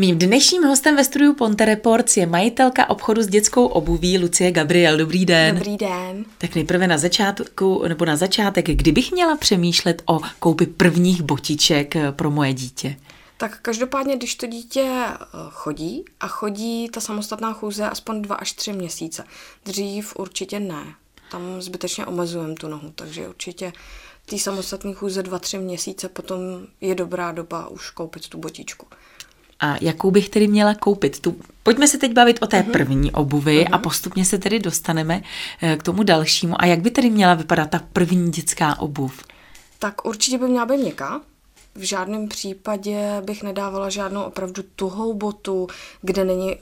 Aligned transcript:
Mým 0.00 0.18
dnešním 0.18 0.64
hostem 0.64 0.96
ve 0.96 1.04
studiu 1.04 1.34
Ponte 1.34 1.64
Reports 1.64 2.16
je 2.16 2.26
majitelka 2.26 2.90
obchodu 2.90 3.22
s 3.22 3.26
dětskou 3.26 3.66
obuví 3.66 4.18
Lucie 4.18 4.52
Gabriel. 4.52 4.96
Dobrý 4.96 5.26
den. 5.26 5.54
Dobrý 5.54 5.76
den. 5.76 6.24
Tak 6.38 6.54
nejprve 6.54 6.86
na 6.86 6.98
začátku, 6.98 7.84
nebo 7.88 8.04
na 8.04 8.16
začátek, 8.16 8.66
kdybych 8.66 9.12
měla 9.12 9.36
přemýšlet 9.36 10.02
o 10.06 10.20
koupi 10.38 10.66
prvních 10.66 11.22
botiček 11.22 11.96
eh, 11.96 12.12
pro 12.12 12.30
moje 12.30 12.54
dítě? 12.54 12.96
Tak 13.36 13.60
každopádně, 13.60 14.16
když 14.16 14.34
to 14.34 14.46
dítě 14.46 14.90
eh, 14.90 15.16
chodí 15.50 16.04
a 16.20 16.28
chodí 16.28 16.88
ta 16.88 17.00
samostatná 17.00 17.52
chůze 17.52 17.84
aspoň 17.84 18.22
dva 18.22 18.36
až 18.36 18.52
tři 18.52 18.72
měsíce. 18.72 19.24
Dřív 19.64 20.16
určitě 20.16 20.60
ne. 20.60 20.84
Tam 21.30 21.62
zbytečně 21.62 22.06
omezujeme 22.06 22.54
tu 22.54 22.68
nohu, 22.68 22.92
takže 22.94 23.28
určitě 23.28 23.72
ty 24.26 24.38
samostatné 24.38 24.92
chůze 24.92 25.22
dva, 25.22 25.38
tři 25.38 25.58
měsíce 25.58 26.08
potom 26.08 26.38
je 26.80 26.94
dobrá 26.94 27.32
doba 27.32 27.68
už 27.68 27.90
koupit 27.90 28.28
tu 28.28 28.38
botičku. 28.38 28.86
A 29.60 29.76
jakou 29.80 30.10
bych 30.10 30.28
tedy 30.28 30.48
měla 30.48 30.74
koupit? 30.74 31.20
Tu, 31.20 31.36
pojďme 31.62 31.88
se 31.88 31.98
teď 31.98 32.12
bavit 32.12 32.42
o 32.42 32.46
té 32.46 32.60
uh-huh. 32.60 32.70
první 32.70 33.12
obuvi 33.12 33.64
uh-huh. 33.64 33.74
a 33.74 33.78
postupně 33.78 34.24
se 34.24 34.38
tedy 34.38 34.58
dostaneme 34.58 35.22
eh, 35.62 35.76
k 35.76 35.82
tomu 35.82 36.02
dalšímu. 36.02 36.54
A 36.58 36.66
jak 36.66 36.80
by 36.80 36.90
tedy 36.90 37.10
měla 37.10 37.34
vypadat 37.34 37.70
ta 37.70 37.80
první 37.92 38.30
dětská 38.30 38.78
obuv? 38.78 39.24
Tak 39.78 40.04
určitě 40.04 40.38
by 40.38 40.48
měla 40.48 40.66
být 40.66 40.76
měkká, 40.76 41.20
v 41.74 41.82
žádném 41.82 42.28
případě 42.28 43.22
bych 43.24 43.42
nedávala 43.42 43.90
žádnou 43.90 44.22
opravdu 44.22 44.62
tuhou 44.76 45.14
botu, 45.14 45.66
kde 46.02 46.24
není 46.24 46.56
uh, 46.56 46.58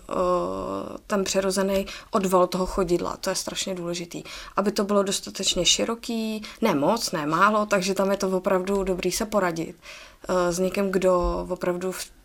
ten 1.07 1.25
přirozený 1.25 1.87
odval 2.11 2.47
toho 2.47 2.67
chodidla. 2.67 3.17
To 3.17 3.31
je 3.31 3.37
strašně 3.37 3.75
důležitý. 3.75 4.23
Aby 4.57 4.73
to 4.73 4.85
bylo 4.85 5.03
dostatečně 5.03 5.65
široký, 5.65 6.43
ne 6.61 6.75
moc, 6.75 7.13
ne 7.13 7.27
málo, 7.27 7.67
takže 7.67 7.95
tam 7.95 8.11
je 8.11 8.17
to 8.17 8.29
opravdu 8.29 8.85
dobrý 8.85 9.13
se 9.13 9.27
poradit 9.27 9.77
uh, 9.77 10.37
s 10.51 10.59
někým, 10.59 10.91
kdo 10.91 11.47
opravdu 11.49 11.93
v 11.93 12.18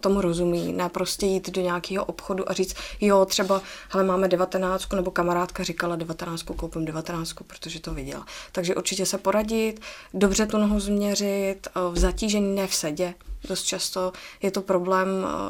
tomu 0.00 0.20
rozumí, 0.20 0.72
ne 0.72 0.88
prostě 0.88 1.26
jít 1.26 1.50
do 1.50 1.60
nějakého 1.60 2.04
obchodu 2.04 2.50
a 2.50 2.52
říct, 2.52 2.74
jo, 3.00 3.24
třeba, 3.24 3.62
hele, 3.90 4.04
máme 4.04 4.28
devatenáctku, 4.28 4.96
nebo 4.96 5.10
kamarádka 5.10 5.62
říkala 5.62 5.96
devatenáctku, 5.96 6.54
koupím 6.54 6.84
devatenáctku, 6.84 7.44
protože 7.44 7.80
to 7.80 7.94
viděla. 7.94 8.26
Takže 8.52 8.74
určitě 8.74 9.06
se 9.06 9.18
poradit, 9.18 9.80
dobře 10.14 10.46
tu 10.46 10.58
nohu 10.58 10.80
změřit, 10.80 11.58
eh, 11.66 11.70
v 11.92 11.98
zatížení, 11.98 12.54
ne 12.54 12.66
v 12.66 12.74
sedě, 12.74 13.14
Dost 13.48 13.62
často 13.62 14.12
je 14.42 14.50
to 14.50 14.62
problém, 14.62 15.08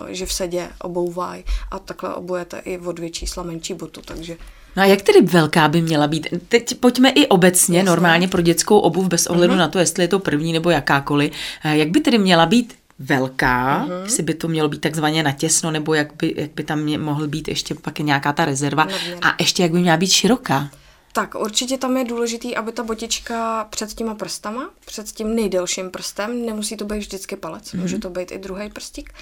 eh, 0.08 0.14
že 0.14 0.26
v 0.26 0.32
sedě 0.32 0.68
obouvají 0.82 1.44
a 1.70 1.78
takhle 1.78 2.14
obujete 2.14 2.58
i 2.58 2.78
od 2.78 2.92
dvě 2.92 3.10
čísla 3.10 3.42
menší 3.42 3.74
botu, 3.74 4.00
takže 4.04 4.36
No 4.76 4.82
a 4.82 4.86
jak 4.86 5.02
tedy 5.02 5.20
velká 5.20 5.68
by 5.68 5.82
měla 5.82 6.06
být? 6.06 6.26
Teď 6.48 6.74
pojďme 6.80 7.10
i 7.10 7.26
obecně, 7.26 7.78
Jasně. 7.78 7.90
normálně 7.90 8.28
pro 8.28 8.42
dětskou 8.42 8.78
obuv, 8.78 9.08
bez 9.08 9.26
ohledu 9.26 9.54
uh-huh. 9.54 9.58
na 9.58 9.68
to, 9.68 9.78
jestli 9.78 10.04
je 10.04 10.08
to 10.08 10.18
první 10.18 10.52
nebo 10.52 10.70
jakákoliv. 10.70 11.32
Eh, 11.64 11.76
jak 11.76 11.88
by 11.88 12.00
tedy 12.00 12.18
měla 12.18 12.46
být 12.46 12.74
velká, 12.98 13.86
mm-hmm. 13.86 14.02
jestli 14.02 14.22
by 14.22 14.34
to 14.34 14.48
mělo 14.48 14.68
být 14.68 14.80
takzvaně 14.80 15.22
natěsno, 15.22 15.70
nebo 15.70 15.94
jak 15.94 16.14
by, 16.14 16.34
jak 16.36 16.50
by 16.50 16.64
tam 16.64 16.78
mě, 16.78 16.98
mohl 16.98 17.28
být 17.28 17.48
ještě 17.48 17.74
pak 17.74 17.98
nějaká 17.98 18.32
ta 18.32 18.44
rezerva 18.44 18.84
Nadměr. 18.84 19.18
a 19.22 19.34
ještě 19.38 19.62
jak 19.62 19.72
by 19.72 19.78
měla 19.78 19.96
být 19.96 20.10
široká. 20.10 20.70
Tak 21.12 21.34
určitě 21.34 21.78
tam 21.78 21.96
je 21.96 22.04
důležitý, 22.04 22.56
aby 22.56 22.72
ta 22.72 22.82
botička 22.82 23.66
před 23.70 23.94
těma 23.94 24.14
prstama, 24.14 24.70
před 24.86 25.06
tím 25.06 25.34
nejdelším 25.34 25.90
prstem, 25.90 26.46
nemusí 26.46 26.76
to 26.76 26.84
být 26.84 26.98
vždycky 26.98 27.36
palec, 27.36 27.64
mm-hmm. 27.64 27.80
může 27.80 27.98
to 27.98 28.10
být 28.10 28.32
i 28.32 28.38
druhý 28.38 28.70
prstík, 28.70 29.12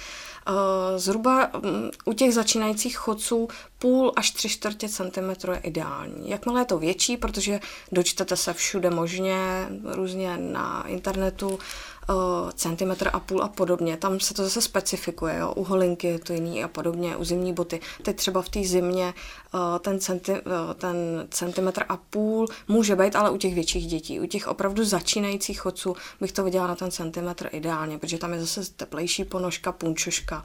Uh, 0.49 0.99
zhruba 0.99 1.53
um, 1.53 1.91
u 2.05 2.13
těch 2.13 2.33
začínajících 2.33 2.97
chodců 2.97 3.47
půl 3.79 4.11
až 4.15 4.31
tři 4.31 4.49
čtvrtě 4.49 4.89
centimetru 4.89 5.51
je 5.51 5.57
ideální. 5.57 6.29
Jakmile 6.29 6.61
je 6.61 6.65
to 6.65 6.77
větší, 6.77 7.17
protože 7.17 7.59
dočtete 7.91 8.37
se 8.37 8.53
všude 8.53 8.89
možně, 8.89 9.37
různě 9.83 10.37
na 10.37 10.87
internetu, 10.87 11.59
centimetr 12.53 13.09
a 13.13 13.19
půl 13.19 13.43
a 13.43 13.47
podobně. 13.47 13.97
Tam 13.97 14.19
se 14.19 14.33
to 14.33 14.43
zase 14.43 14.61
specifikuje, 14.61 15.37
jo? 15.37 15.53
u 15.55 15.63
holinky 15.63 16.07
je 16.07 16.19
to 16.19 16.33
jiný 16.33 16.63
a 16.63 16.67
podobně, 16.67 17.15
u 17.15 17.23
zimní 17.23 17.53
boty. 17.53 17.79
Teď 18.01 18.15
třeba 18.15 18.41
v 18.41 18.49
té 18.49 18.63
zimě 18.63 19.13
uh, 19.53 19.59
ten, 19.79 19.99
centi, 19.99 20.31
uh, 20.31 20.39
ten 20.75 20.95
centimetr 21.29 21.83
a 21.89 21.97
půl 21.97 22.47
může 22.67 22.95
být, 22.95 23.15
ale 23.15 23.29
u 23.29 23.37
těch 23.37 23.55
větších 23.55 23.87
dětí. 23.87 24.19
U 24.19 24.25
těch 24.25 24.47
opravdu 24.47 24.85
začínajících 24.85 25.59
chodců 25.59 25.95
bych 26.21 26.31
to 26.31 26.43
viděla 26.43 26.67
na 26.67 26.75
ten 26.75 26.91
centimetr 26.91 27.49
ideálně, 27.51 27.97
protože 27.97 28.17
tam 28.17 28.33
je 28.33 28.39
zase 28.39 28.73
teplejší 28.73 29.25
ponožka, 29.25 29.71
punčoška. 29.71 30.43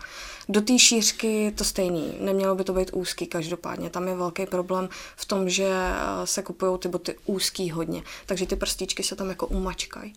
Do 0.48 0.60
té 0.60 0.78
šířky 0.78 1.52
to 1.56 1.64
stejný, 1.64 2.14
nemělo 2.20 2.54
by 2.54 2.64
to 2.64 2.72
být 2.72 2.90
úzký 2.92 3.26
každopádně. 3.26 3.90
Tam 3.90 4.08
je 4.08 4.14
velký 4.14 4.46
problém 4.46 4.88
v 5.16 5.24
tom, 5.24 5.48
že 5.48 5.70
se 6.24 6.42
kupují 6.42 6.78
ty 6.78 6.88
boty 6.88 7.16
úzký 7.26 7.70
hodně, 7.70 8.02
takže 8.26 8.46
ty 8.46 8.56
prstíčky 8.56 9.02
se 9.02 9.16
tam 9.16 9.28
jako 9.28 9.46
umačkají. 9.46 10.14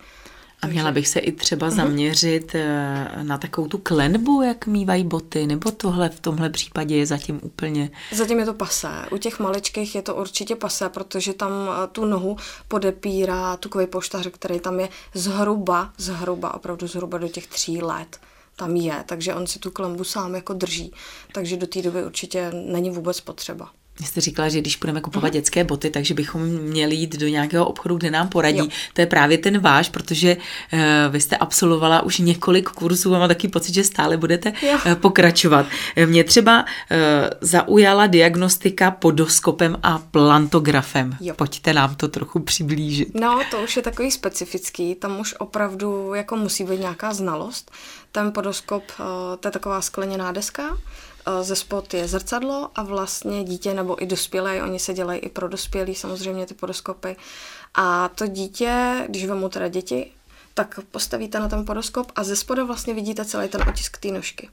A 0.61 0.67
měla 0.67 0.91
bych 0.91 1.07
se 1.07 1.19
i 1.19 1.31
třeba 1.31 1.67
mhm. 1.67 1.75
zaměřit 1.75 2.53
uh-huh. 2.53 3.23
na 3.23 3.38
takovou 3.38 3.67
tu 3.67 3.77
klenbu, 3.77 4.41
jak 4.41 4.67
mývají 4.67 5.03
boty, 5.03 5.47
nebo 5.47 5.71
tohle 5.71 6.09
v 6.09 6.19
tomhle 6.19 6.49
případě 6.49 6.95
je 6.95 7.05
zatím 7.05 7.39
úplně... 7.43 7.91
Zatím 8.11 8.39
je 8.39 8.45
to 8.45 8.53
pasé. 8.53 9.05
U 9.11 9.17
těch 9.17 9.39
maličkých 9.39 9.95
je 9.95 10.01
to 10.01 10.15
určitě 10.15 10.55
pasé, 10.55 10.89
protože 10.89 11.33
tam 11.33 11.51
eh, 11.51 11.88
tu 11.88 12.05
nohu 12.05 12.38
podepírá 12.67 13.57
tukový 13.57 13.88
poštař, 13.88 14.27
který 14.31 14.59
tam 14.59 14.79
je 14.79 14.89
zhruba, 15.13 15.94
zhruba, 15.97 16.53
opravdu 16.53 16.88
zhruba 16.88 17.17
do 17.17 17.27
těch 17.27 17.47
tří 17.47 17.81
let 17.81 18.19
tam 18.55 18.75
je, 18.75 19.03
takže 19.05 19.35
on 19.35 19.47
si 19.47 19.59
tu 19.59 19.71
klembu 19.71 20.03
sám 20.03 20.35
jako 20.35 20.53
drží. 20.53 20.94
Takže 21.31 21.57
do 21.57 21.67
té 21.67 21.81
doby 21.81 22.03
určitě 22.03 22.51
není 22.51 22.89
vůbec 22.89 23.21
potřeba. 23.21 23.71
Jste 24.03 24.22
říkala, 24.22 24.50
že 24.50 24.61
když 24.61 24.75
budeme 24.75 25.01
kupovat 25.01 25.31
mm. 25.31 25.33
dětské 25.33 25.63
boty, 25.63 25.89
takže 25.89 26.13
bychom 26.13 26.41
měli 26.41 26.95
jít 26.95 27.16
do 27.16 27.28
nějakého 27.28 27.66
obchodu, 27.66 27.95
kde 27.97 28.11
nám 28.11 28.29
poradí. 28.29 28.57
Jo. 28.57 28.67
To 28.94 29.01
je 29.01 29.07
právě 29.07 29.38
ten 29.38 29.59
váš, 29.59 29.89
protože 29.89 30.38
uh, 30.38 30.79
vy 31.09 31.22
jste 31.22 31.38
absolvovala 31.38 32.01
už 32.01 32.17
několik 32.17 32.69
kurzů 32.69 33.16
a 33.16 33.19
mám 33.19 33.28
taky 33.28 33.47
pocit, 33.47 33.73
že 33.73 33.83
stále 33.83 34.17
budete 34.17 34.51
uh, 34.51 34.94
pokračovat. 34.95 35.66
Mě 36.06 36.23
třeba 36.23 36.61
uh, 36.61 36.67
zaujala 37.41 38.07
diagnostika 38.07 38.91
podoskopem 38.91 39.79
a 39.83 40.00
plantografem. 40.12 41.17
Jo. 41.22 41.33
Pojďte 41.35 41.73
nám 41.73 41.95
to 41.95 42.07
trochu 42.07 42.39
přiblížit. 42.39 43.16
No, 43.16 43.41
to 43.51 43.63
už 43.63 43.75
je 43.75 43.81
takový 43.81 44.12
specifický, 44.12 44.95
tam 44.95 45.19
už 45.19 45.35
opravdu 45.39 46.13
jako 46.13 46.35
musí 46.35 46.63
být 46.63 46.79
nějaká 46.79 47.13
znalost. 47.13 47.72
Ten 48.12 48.31
podoskop, 48.31 48.83
uh, 49.00 49.06
to 49.39 49.47
je 49.47 49.51
taková 49.51 49.81
skleněná 49.81 50.31
deska, 50.31 50.77
ze 51.41 51.56
spod 51.56 51.94
je 51.94 52.08
zrcadlo 52.08 52.69
a 52.75 52.84
vlastně 52.84 53.44
dítě 53.44 53.74
nebo 53.74 54.03
i 54.03 54.06
dospělé, 54.06 54.63
oni 54.63 54.80
se 54.80 54.94
dělají 54.94 55.19
i 55.19 55.30
pro 55.30 55.47
dospělí 55.47 55.96
samozřejmě 55.96 56.46
ty 56.46 56.53
podoskopy. 56.53 57.16
A 57.74 58.08
to 58.08 58.28
dítě, 58.28 59.06
když 59.09 59.25
vemu 59.25 59.50
teda 59.50 59.68
děti, 59.68 60.12
tak 60.53 60.80
postavíte 60.91 61.40
na 61.40 61.50
ten 61.50 61.66
podoskop 61.66 62.12
a 62.16 62.24
ze 62.24 62.36
spoda 62.36 62.63
vlastně 62.63 62.94
vidíte 62.94 63.25
celý 63.25 63.47
ten 63.47 63.62
otisk 63.69 63.97
té 63.97 64.08
nožky. 64.08 64.50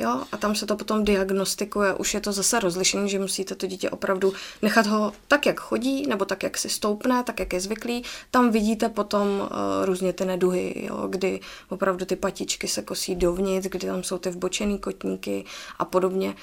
Jo, 0.00 0.22
a 0.32 0.36
tam 0.36 0.54
se 0.54 0.66
to 0.66 0.76
potom 0.76 1.04
diagnostikuje, 1.04 1.94
už 1.94 2.14
je 2.14 2.20
to 2.20 2.32
zase 2.32 2.60
rozlišení, 2.60 3.10
že 3.10 3.18
musíte 3.18 3.54
to 3.54 3.66
dítě 3.66 3.90
opravdu 3.90 4.32
nechat 4.62 4.86
ho 4.86 5.12
tak, 5.28 5.46
jak 5.46 5.60
chodí, 5.60 6.06
nebo 6.06 6.24
tak, 6.24 6.42
jak 6.42 6.58
si 6.58 6.68
stoupne, 6.68 7.24
tak, 7.24 7.40
jak 7.40 7.52
je 7.52 7.60
zvyklý. 7.60 8.04
Tam 8.30 8.50
vidíte 8.50 8.88
potom 8.88 9.28
uh, 9.28 9.46
různě 9.84 10.12
ty 10.12 10.24
neduhy, 10.24 10.86
jo, 10.88 11.06
kdy 11.08 11.40
opravdu 11.68 12.04
ty 12.04 12.16
patičky 12.16 12.68
se 12.68 12.82
kosí 12.82 13.14
dovnitř, 13.14 13.68
kdy 13.68 13.86
tam 13.86 14.02
jsou 14.02 14.18
ty 14.18 14.30
vbočený 14.30 14.78
kotníky 14.78 15.44
a 15.78 15.84
podobně 15.84 16.34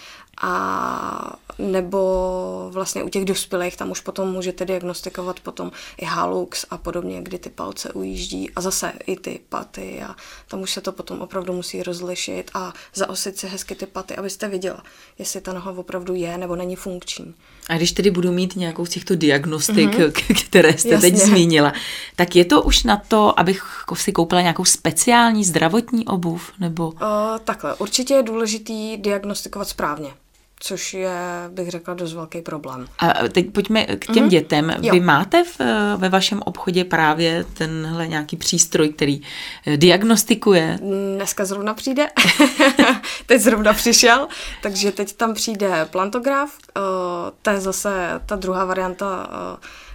a 0.41 1.35
nebo 1.57 2.69
vlastně 2.71 3.03
u 3.03 3.09
těch 3.09 3.25
dospělých 3.25 3.77
tam 3.77 3.91
už 3.91 4.01
potom 4.01 4.31
můžete 4.31 4.65
diagnostikovat 4.65 5.39
potom 5.39 5.71
i 5.97 6.05
halux 6.05 6.65
a 6.69 6.77
podobně, 6.77 7.21
kdy 7.21 7.39
ty 7.39 7.49
palce 7.49 7.93
ujíždí 7.93 8.51
a 8.55 8.61
zase 8.61 8.93
i 9.05 9.15
ty 9.15 9.39
paty 9.49 10.03
a 10.03 10.15
tam 10.47 10.61
už 10.61 10.71
se 10.71 10.81
to 10.81 10.91
potom 10.91 11.21
opravdu 11.21 11.53
musí 11.53 11.83
rozlišit 11.83 12.51
a 12.53 12.73
zaosit 12.93 13.37
si 13.37 13.46
hezky 13.47 13.75
ty 13.75 13.85
paty, 13.85 14.15
abyste 14.15 14.47
viděla, 14.47 14.83
jestli 15.19 15.41
ta 15.41 15.53
noha 15.53 15.71
opravdu 15.71 16.13
je 16.13 16.37
nebo 16.37 16.55
není 16.55 16.75
funkční. 16.75 17.33
A 17.69 17.77
když 17.77 17.91
tedy 17.91 18.11
budu 18.11 18.31
mít 18.31 18.55
nějakou 18.55 18.85
z 18.85 18.89
těchto 18.89 19.15
diagnostik, 19.15 19.89
mm-hmm. 19.89 20.45
které 20.47 20.77
jste 20.77 20.89
Jasně. 20.89 21.11
teď 21.11 21.19
zmínila, 21.19 21.73
tak 22.15 22.35
je 22.35 22.45
to 22.45 22.61
už 22.61 22.83
na 22.83 22.97
to, 23.07 23.39
abych 23.39 23.83
si 23.93 24.11
koupila 24.11 24.41
nějakou 24.41 24.65
speciální 24.65 25.45
zdravotní 25.45 26.05
obuv? 26.05 26.51
Nebo... 26.59 26.87
Uh, 26.87 26.99
takhle, 27.43 27.75
určitě 27.75 28.13
je 28.13 28.23
důležitý 28.23 28.97
diagnostikovat 28.97 29.67
správně 29.67 30.09
což 30.59 30.93
je, 30.93 31.19
bych 31.49 31.69
řekla, 31.69 31.93
dost 31.93 32.13
velký 32.13 32.41
problém. 32.41 32.87
A 32.99 33.27
teď 33.27 33.51
pojďme 33.51 33.85
k 33.85 34.05
těm 34.05 34.15
mm-hmm. 34.15 34.29
dětem. 34.29 34.75
Jo. 34.81 34.93
Vy 34.93 34.99
máte 34.99 35.43
v, 35.43 35.59
ve 35.97 36.09
vašem 36.09 36.41
obchodě 36.45 36.83
právě 36.83 37.45
tenhle 37.53 38.07
nějaký 38.07 38.37
přístroj, 38.37 38.89
který 38.89 39.21
eh, 39.67 39.77
diagnostikuje? 39.77 40.79
Dneska 41.15 41.45
zrovna 41.45 41.73
přijde. 41.73 42.07
teď 43.25 43.41
zrovna 43.41 43.73
přišel, 43.73 44.27
takže 44.61 44.91
teď 44.91 45.13
tam 45.13 45.33
přijde 45.33 45.87
plantograf. 45.91 46.57
Uh, 46.77 46.83
to 47.41 47.49
je 47.49 47.61
zase 47.61 48.21
ta 48.25 48.35
druhá 48.35 48.65
varianta 48.65 49.29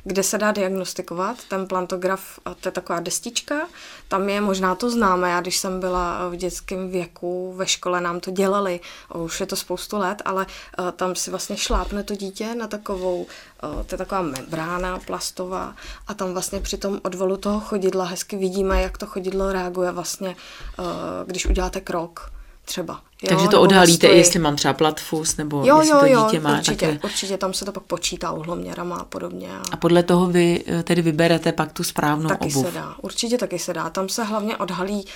kde 0.05 0.23
se 0.23 0.39
dá 0.39 0.53
diagnostikovat. 0.53 1.37
Ten 1.49 1.67
plantograf, 1.67 2.39
to 2.61 2.69
je 2.69 2.73
taková 2.73 3.01
destička, 3.01 3.69
tam 4.09 4.29
je, 4.29 4.41
možná 4.41 4.75
to 4.75 4.91
známe, 4.91 5.31
já 5.31 5.41
když 5.41 5.57
jsem 5.57 5.81
byla 5.81 6.29
v 6.29 6.37
dětském 6.37 6.91
věku, 6.91 7.53
ve 7.57 7.67
škole 7.67 8.01
nám 8.01 8.21
to 8.21 8.31
dělali, 8.31 8.81
už 9.15 9.41
je 9.41 9.47
to 9.47 9.57
spoustu 9.57 9.99
let, 9.99 10.23
ale 10.25 10.47
eh, 10.79 10.93
tam 10.93 11.15
si 11.15 11.31
vlastně 11.31 11.57
šlápne 11.57 12.03
to 12.03 12.15
dítě 12.15 12.55
na 12.55 12.67
takovou, 12.67 13.27
eh, 13.63 13.85
to 13.85 13.95
je 13.95 13.99
taková 13.99 14.23
membrána 14.23 14.99
plastová 14.99 15.75
a 16.07 16.15
tam 16.15 16.33
vlastně 16.33 16.61
při 16.61 16.79
tom 16.79 17.01
odvalu 17.05 17.37
toho 17.37 17.61
chodidla 17.61 18.05
hezky 18.05 18.37
vidíme, 18.37 18.83
jak 18.83 18.99
to 18.99 19.07
chodidlo 19.07 19.53
reaguje 19.53 19.91
vlastně, 19.93 20.37
eh, 20.79 20.83
když 21.27 21.47
uděláte 21.47 21.81
krok 21.81 22.33
třeba. 22.65 23.01
Jo, 23.23 23.29
Takže 23.29 23.49
to 23.49 23.61
odhalíte, 23.61 24.07
jestli 24.07 24.39
mám 24.39 24.57
třeba 24.57 24.75
platfus, 24.75 25.37
nebo 25.37 25.65
jo, 25.67 25.81
jestli 25.81 26.11
jo, 26.11 26.21
to 26.21 26.25
dítě 26.27 26.37
jo, 26.37 26.43
má. 26.43 26.59
Určitě, 26.59 26.87
také... 26.87 26.99
určitě, 27.05 27.39
tam 27.39 27.55
se 27.55 27.65
to 27.65 27.73
pak 27.73 27.83
počítá 27.83 28.33
uhloměrama 28.33 28.97
a 28.97 29.05
podobně. 29.05 29.49
A... 29.59 29.63
a 29.73 29.77
podle 29.77 30.03
toho 30.03 30.27
vy 30.27 30.65
eh, 30.67 30.83
tedy 30.83 31.03
vyberete 31.03 31.53
pak 31.53 31.73
tu 31.73 31.85
správnou 31.85 32.29
taky 32.29 32.47
obuv. 32.47 32.67
se 32.67 32.73
dá, 32.73 32.95
určitě 33.03 33.39
taky 33.39 33.59
se 33.59 33.75
dá. 33.75 33.91
Tam 33.91 34.09
se 34.09 34.25
hlavně 34.25 34.57
odhalí 34.57 35.07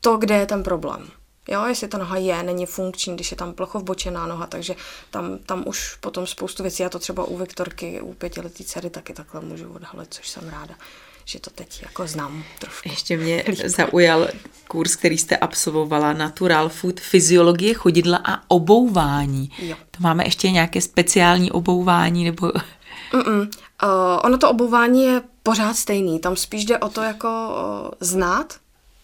to, 0.00 0.16
kde 0.16 0.34
je 0.34 0.46
ten 0.46 0.62
problém. 0.62 1.08
Jo, 1.48 1.64
jestli 1.64 1.88
ta 1.88 1.98
noha 1.98 2.16
je, 2.16 2.42
není 2.42 2.66
funkční, 2.66 3.14
když 3.14 3.30
je 3.30 3.36
tam 3.36 3.54
vbočená 3.74 4.26
noha, 4.26 4.46
takže 4.46 4.74
tam, 5.10 5.38
tam 5.38 5.62
už 5.66 5.94
potom 6.00 6.26
spoustu 6.26 6.62
věcí, 6.62 6.82
já 6.82 6.88
to 6.88 6.98
třeba 6.98 7.24
u 7.24 7.36
Viktorky, 7.36 8.00
u 8.00 8.14
pětiletý 8.14 8.64
dcery 8.64 8.90
taky 8.90 9.12
takhle 9.12 9.40
můžu 9.40 9.72
odhalit, 9.72 10.14
což 10.14 10.28
jsem 10.28 10.48
ráda 10.48 10.74
že 11.32 11.40
to 11.40 11.50
teď 11.50 11.82
jako 11.82 12.06
znám 12.06 12.44
trošku. 12.58 12.88
Ještě 12.88 13.16
mě 13.16 13.44
zaujal 13.64 14.28
kurz, 14.68 14.96
který 14.96 15.18
jste 15.18 15.36
absolvovala, 15.36 16.12
Natural 16.12 16.68
Food, 16.68 17.00
fyziologie 17.00 17.74
chodidla 17.74 18.20
a 18.24 18.42
obouvání. 18.48 19.50
Jo. 19.58 19.76
To 19.90 19.98
máme 20.00 20.24
ještě 20.24 20.50
nějaké 20.50 20.80
speciální 20.80 21.52
obouvání 21.52 22.24
nebo... 22.24 22.46
Mm-mm. 23.12 23.40
Uh, 23.82 24.20
ono 24.22 24.38
to 24.38 24.50
obouvání 24.50 25.04
je 25.04 25.22
pořád 25.42 25.76
stejný. 25.76 26.18
Tam 26.18 26.36
spíš 26.36 26.64
jde 26.64 26.78
o 26.78 26.88
to 26.88 27.02
jako 27.02 27.28
uh, 27.28 27.90
znát 28.00 28.54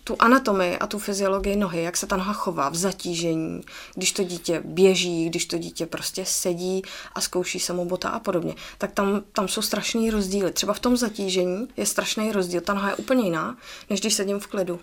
tu 0.08 0.16
anatomii 0.18 0.76
a 0.76 0.86
tu 0.86 0.98
fyziologii 0.98 1.56
nohy, 1.56 1.82
jak 1.82 1.96
se 1.96 2.06
ta 2.06 2.16
noha 2.16 2.32
chová 2.32 2.68
v 2.68 2.74
zatížení, 2.74 3.60
když 3.94 4.12
to 4.12 4.24
dítě 4.24 4.62
běží, 4.64 5.28
když 5.28 5.46
to 5.46 5.58
dítě 5.58 5.86
prostě 5.86 6.24
sedí 6.24 6.82
a 7.14 7.20
zkouší 7.20 7.60
se 7.60 7.72
mu 7.72 7.84
bota 7.84 8.08
a 8.08 8.18
podobně, 8.18 8.54
tak 8.78 8.92
tam, 8.92 9.22
tam 9.32 9.48
jsou 9.48 9.62
strašný 9.62 10.10
rozdíly. 10.10 10.52
Třeba 10.52 10.72
v 10.72 10.80
tom 10.80 10.96
zatížení 10.96 11.68
je 11.76 11.86
strašný 11.86 12.32
rozdíl. 12.32 12.60
Ta 12.60 12.74
noha 12.74 12.88
je 12.88 12.94
úplně 12.94 13.24
jiná, 13.24 13.56
než 13.90 14.00
když 14.00 14.14
sedím 14.14 14.40
v 14.40 14.46
klidu. 14.46 14.80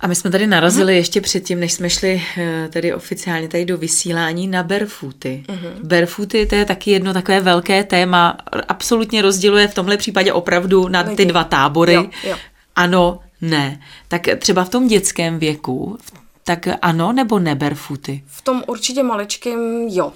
A 0.00 0.06
my 0.06 0.14
jsme 0.14 0.30
tady 0.30 0.46
narazili 0.46 0.92
uh-huh. 0.92 0.96
ještě 0.96 1.20
předtím, 1.20 1.60
než 1.60 1.72
jsme 1.72 1.90
šli 1.90 2.22
eh, 2.38 2.68
tedy 2.72 2.94
oficiálně 2.94 3.48
tady 3.48 3.64
do 3.64 3.78
vysílání 3.78 4.48
na 4.48 4.62
barefooty. 4.62 5.44
Uh-huh. 5.48 5.86
Barefooty 5.86 6.46
to 6.46 6.54
je 6.54 6.64
taky 6.64 6.90
jedno 6.90 7.12
takové 7.12 7.40
velké 7.40 7.84
téma, 7.84 8.36
absolutně 8.68 9.22
rozděluje 9.22 9.68
v 9.68 9.74
tomhle 9.74 9.96
případě 9.96 10.32
opravdu 10.32 10.88
na 10.88 11.02
ty 11.04 11.24
dva 11.24 11.44
tábory. 11.44 11.94
Jo, 11.94 12.06
jo. 12.24 12.36
Ano, 12.76 13.20
ne. 13.40 13.80
Tak 14.08 14.22
třeba 14.38 14.64
v 14.64 14.68
tom 14.68 14.88
dětském 14.88 15.38
věku, 15.38 15.98
tak 16.44 16.68
ano 16.82 17.12
nebo 17.12 17.38
ne 17.38 17.54
barefooty? 17.54 18.24
V 18.26 18.42
tom 18.42 18.62
určitě 18.66 19.02
maličkým 19.02 19.88
jo. 19.88 20.12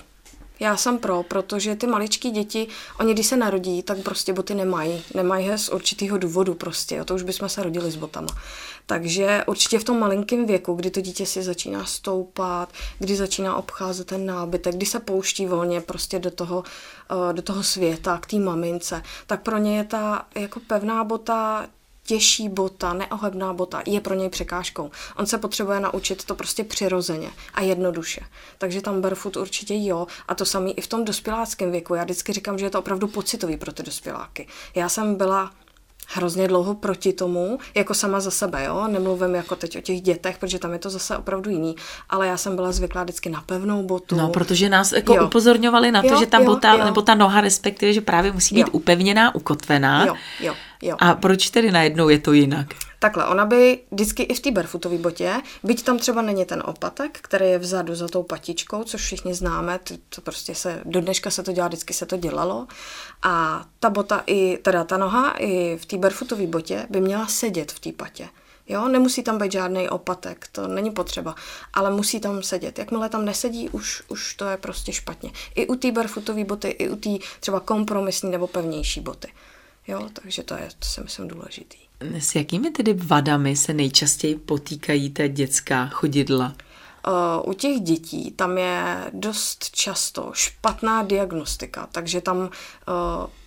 Já 0.60 0.76
jsem 0.76 0.98
pro, 0.98 1.22
protože 1.22 1.76
ty 1.76 1.86
maličký 1.86 2.30
děti, 2.30 2.66
oni 3.00 3.14
když 3.14 3.26
se 3.26 3.36
narodí, 3.36 3.82
tak 3.82 3.98
prostě 3.98 4.32
boty 4.32 4.54
nemají. 4.54 5.02
Nemají 5.14 5.46
je 5.46 5.58
z 5.58 5.68
určitého 5.68 6.18
důvodu 6.18 6.54
prostě, 6.54 6.96
jo, 6.96 7.04
to 7.04 7.14
už 7.14 7.22
bychom 7.22 7.48
se 7.48 7.62
rodili 7.62 7.90
s 7.90 7.96
botama. 7.96 8.28
Takže 8.86 9.44
určitě 9.46 9.78
v 9.78 9.84
tom 9.84 9.98
malinkém 9.98 10.46
věku, 10.46 10.74
kdy 10.74 10.90
to 10.90 11.00
dítě 11.00 11.26
si 11.26 11.42
začíná 11.42 11.84
stoupat, 11.84 12.72
kdy 12.98 13.16
začíná 13.16 13.56
obcházet 13.56 14.06
ten 14.06 14.26
nábytek, 14.26 14.74
kdy 14.74 14.86
se 14.86 15.00
pouští 15.00 15.46
volně 15.46 15.80
prostě 15.80 16.18
do 16.18 16.30
toho, 16.30 16.64
eh, 17.10 17.32
do 17.32 17.42
toho 17.42 17.62
světa, 17.62 18.18
k 18.18 18.26
té 18.26 18.36
mamince, 18.36 19.02
tak 19.26 19.42
pro 19.42 19.58
ně 19.58 19.76
je 19.76 19.84
ta 19.84 20.26
jako 20.34 20.60
pevná 20.60 21.04
bota 21.04 21.66
těžší 22.06 22.48
bota, 22.48 22.92
neohebná 22.92 23.52
bota 23.52 23.82
je 23.86 24.00
pro 24.00 24.14
něj 24.14 24.28
překážkou. 24.28 24.90
On 25.16 25.26
se 25.26 25.38
potřebuje 25.38 25.80
naučit 25.80 26.24
to 26.24 26.34
prostě 26.34 26.64
přirozeně 26.64 27.30
a 27.54 27.62
jednoduše. 27.62 28.20
Takže 28.58 28.80
tam 28.80 29.00
barefoot 29.00 29.36
určitě 29.36 29.74
jo. 29.76 30.06
A 30.28 30.34
to 30.34 30.44
samý 30.44 30.78
i 30.78 30.80
v 30.80 30.86
tom 30.86 31.04
dospěláckém 31.04 31.70
věku. 31.70 31.94
Já 31.94 32.04
vždycky 32.04 32.32
říkám, 32.32 32.58
že 32.58 32.66
je 32.66 32.70
to 32.70 32.78
opravdu 32.78 33.08
pocitový 33.08 33.56
pro 33.56 33.72
ty 33.72 33.82
dospěláky. 33.82 34.46
Já 34.74 34.88
jsem 34.88 35.14
byla 35.14 35.50
hrozně 36.08 36.48
dlouho 36.48 36.74
proti 36.74 37.12
tomu, 37.12 37.58
jako 37.74 37.94
sama 37.94 38.20
za 38.20 38.30
sebe, 38.30 38.64
jo, 38.64 38.88
nemluvím 38.88 39.34
jako 39.34 39.56
teď 39.56 39.78
o 39.78 39.80
těch 39.80 40.00
dětech, 40.00 40.38
protože 40.38 40.58
tam 40.58 40.72
je 40.72 40.78
to 40.78 40.90
zase 40.90 41.16
opravdu 41.16 41.50
jiný, 41.50 41.76
ale 42.10 42.26
já 42.26 42.36
jsem 42.36 42.56
byla 42.56 42.72
zvyklá 42.72 43.02
vždycky 43.02 43.30
na 43.30 43.40
pevnou 43.40 43.82
botu. 43.82 44.16
No, 44.16 44.28
protože 44.28 44.68
nás 44.68 44.92
jako 44.92 45.14
jo. 45.14 45.26
upozorňovali 45.26 45.92
na 45.92 46.02
to, 46.02 46.08
jo, 46.08 46.20
že 46.20 46.26
ta 46.26 46.38
jo, 46.38 46.44
bota, 46.44 46.72
jo. 46.72 46.84
nebo 46.84 47.02
ta 47.02 47.14
noha 47.14 47.40
respektive, 47.40 47.92
že 47.92 48.00
právě 48.00 48.32
musí 48.32 48.54
být 48.54 48.60
jo. 48.60 48.72
upevněná, 48.72 49.34
ukotvená. 49.34 50.06
Jo, 50.06 50.14
jo, 50.40 50.54
jo. 50.84 50.96
A 50.98 51.14
proč 51.14 51.50
tedy 51.50 51.70
najednou 51.70 52.08
je 52.08 52.18
to 52.18 52.32
jinak? 52.32 52.66
Takhle, 52.98 53.26
ona 53.26 53.44
by 53.44 53.78
vždycky 53.90 54.22
i 54.22 54.34
v 54.34 54.40
té 54.40 54.50
barefootové 54.50 54.98
botě, 54.98 55.34
byť 55.64 55.82
tam 55.82 55.98
třeba 55.98 56.22
není 56.22 56.44
ten 56.44 56.62
opatek, 56.66 57.18
který 57.22 57.46
je 57.46 57.58
vzadu 57.58 57.94
za 57.94 58.08
tou 58.08 58.22
patičkou, 58.22 58.84
což 58.84 59.00
všichni 59.00 59.34
známe, 59.34 59.78
to, 59.78 59.94
to 60.08 60.20
prostě 60.20 60.54
se, 60.54 60.80
do 60.84 61.00
dneška 61.00 61.30
se 61.30 61.42
to 61.42 61.52
dělá, 61.52 61.68
vždycky 61.68 61.94
se 61.94 62.06
to 62.06 62.16
dělalo. 62.16 62.66
A 63.22 63.64
ta 63.80 63.90
bota 63.90 64.22
i, 64.26 64.58
teda 64.62 64.84
ta 64.84 64.96
noha 64.96 65.34
i 65.38 65.78
v 65.82 65.86
té 65.86 65.98
barefootové 65.98 66.46
botě 66.46 66.86
by 66.90 67.00
měla 67.00 67.26
sedět 67.26 67.72
v 67.72 67.80
té 67.80 67.92
patě. 67.92 68.28
Jo, 68.68 68.88
nemusí 68.88 69.22
tam 69.22 69.38
být 69.38 69.52
žádný 69.52 69.88
opatek, 69.88 70.48
to 70.52 70.68
není 70.68 70.90
potřeba, 70.90 71.34
ale 71.74 71.90
musí 71.90 72.20
tam 72.20 72.42
sedět. 72.42 72.78
Jakmile 72.78 73.08
tam 73.08 73.24
nesedí, 73.24 73.68
už, 73.68 74.02
už 74.08 74.34
to 74.34 74.44
je 74.44 74.56
prostě 74.56 74.92
špatně. 74.92 75.30
I 75.54 75.66
u 75.66 75.74
té 75.74 75.92
barefootové 75.92 76.44
boty, 76.44 76.68
i 76.68 76.88
u 76.88 76.96
té 76.96 77.10
třeba 77.40 77.60
kompromisní 77.60 78.30
nebo 78.30 78.46
pevnější 78.46 79.00
boty. 79.00 79.28
Jo, 79.86 80.08
takže 80.22 80.42
to 80.42 80.54
je, 80.54 80.68
to 80.78 80.88
si 80.88 81.00
myslím, 81.00 81.28
důležitý. 81.28 81.78
S 82.00 82.34
jakými 82.34 82.70
tedy 82.70 82.94
vadami 82.94 83.56
se 83.56 83.74
nejčastěji 83.74 84.36
potýkají 84.36 85.10
ta 85.10 85.26
dětská 85.26 85.86
chodidla? 85.86 86.54
U 87.44 87.52
těch 87.52 87.80
dětí 87.80 88.30
tam 88.30 88.58
je 88.58 89.10
dost 89.12 89.70
často 89.70 90.30
špatná 90.34 91.02
diagnostika, 91.02 91.88
takže 91.92 92.20
tam, 92.20 92.50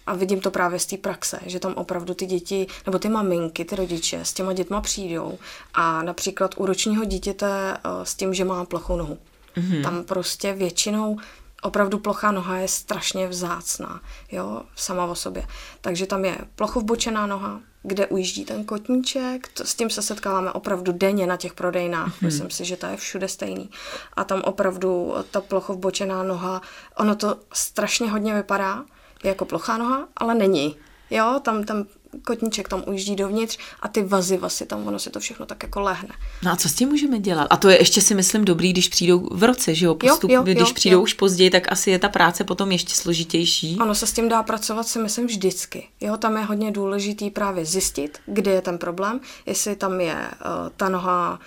a 0.07 0.13
vidím 0.13 0.41
to 0.41 0.51
právě 0.51 0.79
z 0.79 0.85
té 0.85 0.97
praxe, 0.97 1.39
že 1.45 1.59
tam 1.59 1.73
opravdu 1.73 2.13
ty 2.13 2.25
děti, 2.25 2.67
nebo 2.85 2.99
ty 2.99 3.09
maminky, 3.09 3.65
ty 3.65 3.75
rodiče 3.75 4.19
s 4.23 4.33
těma 4.33 4.53
dětma 4.53 4.81
přijdou 4.81 5.39
a 5.73 6.03
například 6.03 6.55
u 6.57 6.65
ročního 6.65 7.05
dítěte 7.05 7.77
s 8.03 8.15
tím, 8.15 8.33
že 8.33 8.45
má 8.45 8.65
plochou 8.65 8.97
nohu. 8.97 9.17
Mm-hmm. 9.57 9.83
Tam 9.83 10.03
prostě 10.03 10.53
většinou 10.53 11.17
opravdu 11.61 11.99
plochá 11.99 12.31
noha 12.31 12.57
je 12.57 12.67
strašně 12.67 13.27
vzácná, 13.27 14.01
jo, 14.31 14.61
sama 14.75 15.05
o 15.05 15.15
sobě. 15.15 15.47
Takže 15.81 16.05
tam 16.05 16.25
je 16.25 16.37
vbočená 16.79 17.27
noha, 17.27 17.61
kde 17.83 18.07
ujíždí 18.07 18.45
ten 18.45 18.65
kotníček, 18.65 19.47
to, 19.47 19.65
s 19.65 19.75
tím 19.75 19.89
se 19.89 20.01
setkáváme 20.01 20.51
opravdu 20.51 20.91
denně 20.91 21.27
na 21.27 21.37
těch 21.37 21.53
prodejnách, 21.53 22.07
mm-hmm. 22.07 22.25
myslím 22.25 22.49
si, 22.49 22.65
že 22.65 22.77
to 22.77 22.85
je 22.85 22.97
všude 22.97 23.27
stejný. 23.27 23.69
A 24.13 24.23
tam 24.23 24.41
opravdu 24.41 25.13
ta 25.31 25.41
vbočená 25.69 26.23
noha, 26.23 26.61
ono 26.97 27.15
to 27.15 27.37
strašně 27.53 28.11
hodně 28.11 28.33
vypadá 28.33 28.85
jako 29.23 29.45
plochá 29.45 29.77
noha, 29.77 30.07
ale 30.17 30.35
není. 30.35 30.75
Jo, 31.09 31.39
tam 31.43 31.63
ten 31.63 31.85
kotníček 32.25 32.69
tam 32.69 32.83
ujíždí 32.87 33.15
dovnitř 33.15 33.57
a 33.79 33.87
ty 33.87 34.03
vazy 34.03 34.37
vlastně 34.37 34.65
tam 34.65 34.87
ono 34.87 34.99
si 34.99 35.09
to 35.09 35.19
všechno 35.19 35.45
tak 35.45 35.63
jako 35.63 35.81
lehne. 35.81 36.09
No 36.43 36.51
a 36.51 36.55
co 36.55 36.69
s 36.69 36.73
tím 36.73 36.89
můžeme 36.89 37.19
dělat? 37.19 37.47
A 37.49 37.57
to 37.57 37.69
je 37.69 37.81
ještě 37.81 38.01
si 38.01 38.15
myslím 38.15 38.45
dobrý, 38.45 38.73
když 38.73 38.87
přijdou 38.87 39.29
v 39.31 39.43
roce, 39.43 39.75
že 39.75 39.85
jo? 39.85 39.95
Postup, 39.95 40.31
jo, 40.31 40.37
jo 40.37 40.43
když 40.43 40.69
jo, 40.69 40.73
přijdou 40.73 40.97
jo. 40.97 41.03
už 41.03 41.13
později, 41.13 41.49
tak 41.49 41.71
asi 41.71 41.91
je 41.91 41.99
ta 41.99 42.09
práce 42.09 42.43
potom 42.43 42.71
ještě 42.71 42.93
složitější. 42.93 43.77
Ono 43.81 43.95
se 43.95 44.07
s 44.07 44.13
tím 44.13 44.29
dá 44.29 44.43
pracovat 44.43 44.87
si 44.87 44.99
myslím 44.99 45.27
vždycky. 45.27 45.87
Jo, 46.01 46.17
tam 46.17 46.37
je 46.37 46.43
hodně 46.43 46.71
důležitý 46.71 47.29
právě 47.29 47.65
zjistit, 47.65 48.17
kde 48.25 48.51
je 48.51 48.61
ten 48.61 48.77
problém, 48.77 49.19
jestli 49.45 49.75
tam 49.75 50.01
je 50.01 50.15
uh, 50.15 50.69
ta 50.77 50.89
noha 50.89 51.39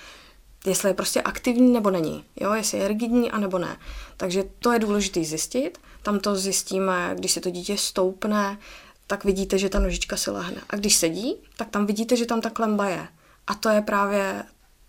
jestli 0.66 0.90
je 0.90 0.94
prostě 0.94 1.22
aktivní 1.22 1.72
nebo 1.72 1.90
není, 1.90 2.24
jo, 2.40 2.52
jestli 2.52 2.78
je 2.78 2.88
rigidní 2.88 3.30
a 3.30 3.38
nebo 3.38 3.58
ne. 3.58 3.76
Takže 4.16 4.44
to 4.58 4.72
je 4.72 4.78
důležité 4.78 5.24
zjistit. 5.24 5.78
Tam 6.02 6.20
to 6.20 6.36
zjistíme, 6.36 7.14
když 7.18 7.32
se 7.32 7.40
to 7.40 7.50
dítě 7.50 7.76
stoupne, 7.76 8.58
tak 9.10 9.24
vidíte, 9.24 9.58
že 9.58 9.68
ta 9.68 9.78
nožička 9.78 10.16
se 10.16 10.30
lehne. 10.30 10.60
A 10.70 10.76
když 10.76 10.96
sedí, 10.96 11.36
tak 11.56 11.68
tam 11.68 11.86
vidíte, 11.86 12.16
že 12.16 12.26
tam 12.26 12.40
ta 12.40 12.50
klemba 12.50 12.88
je. 12.88 13.08
A 13.46 13.54
to 13.54 13.68
je 13.68 13.80
právě 13.80 14.42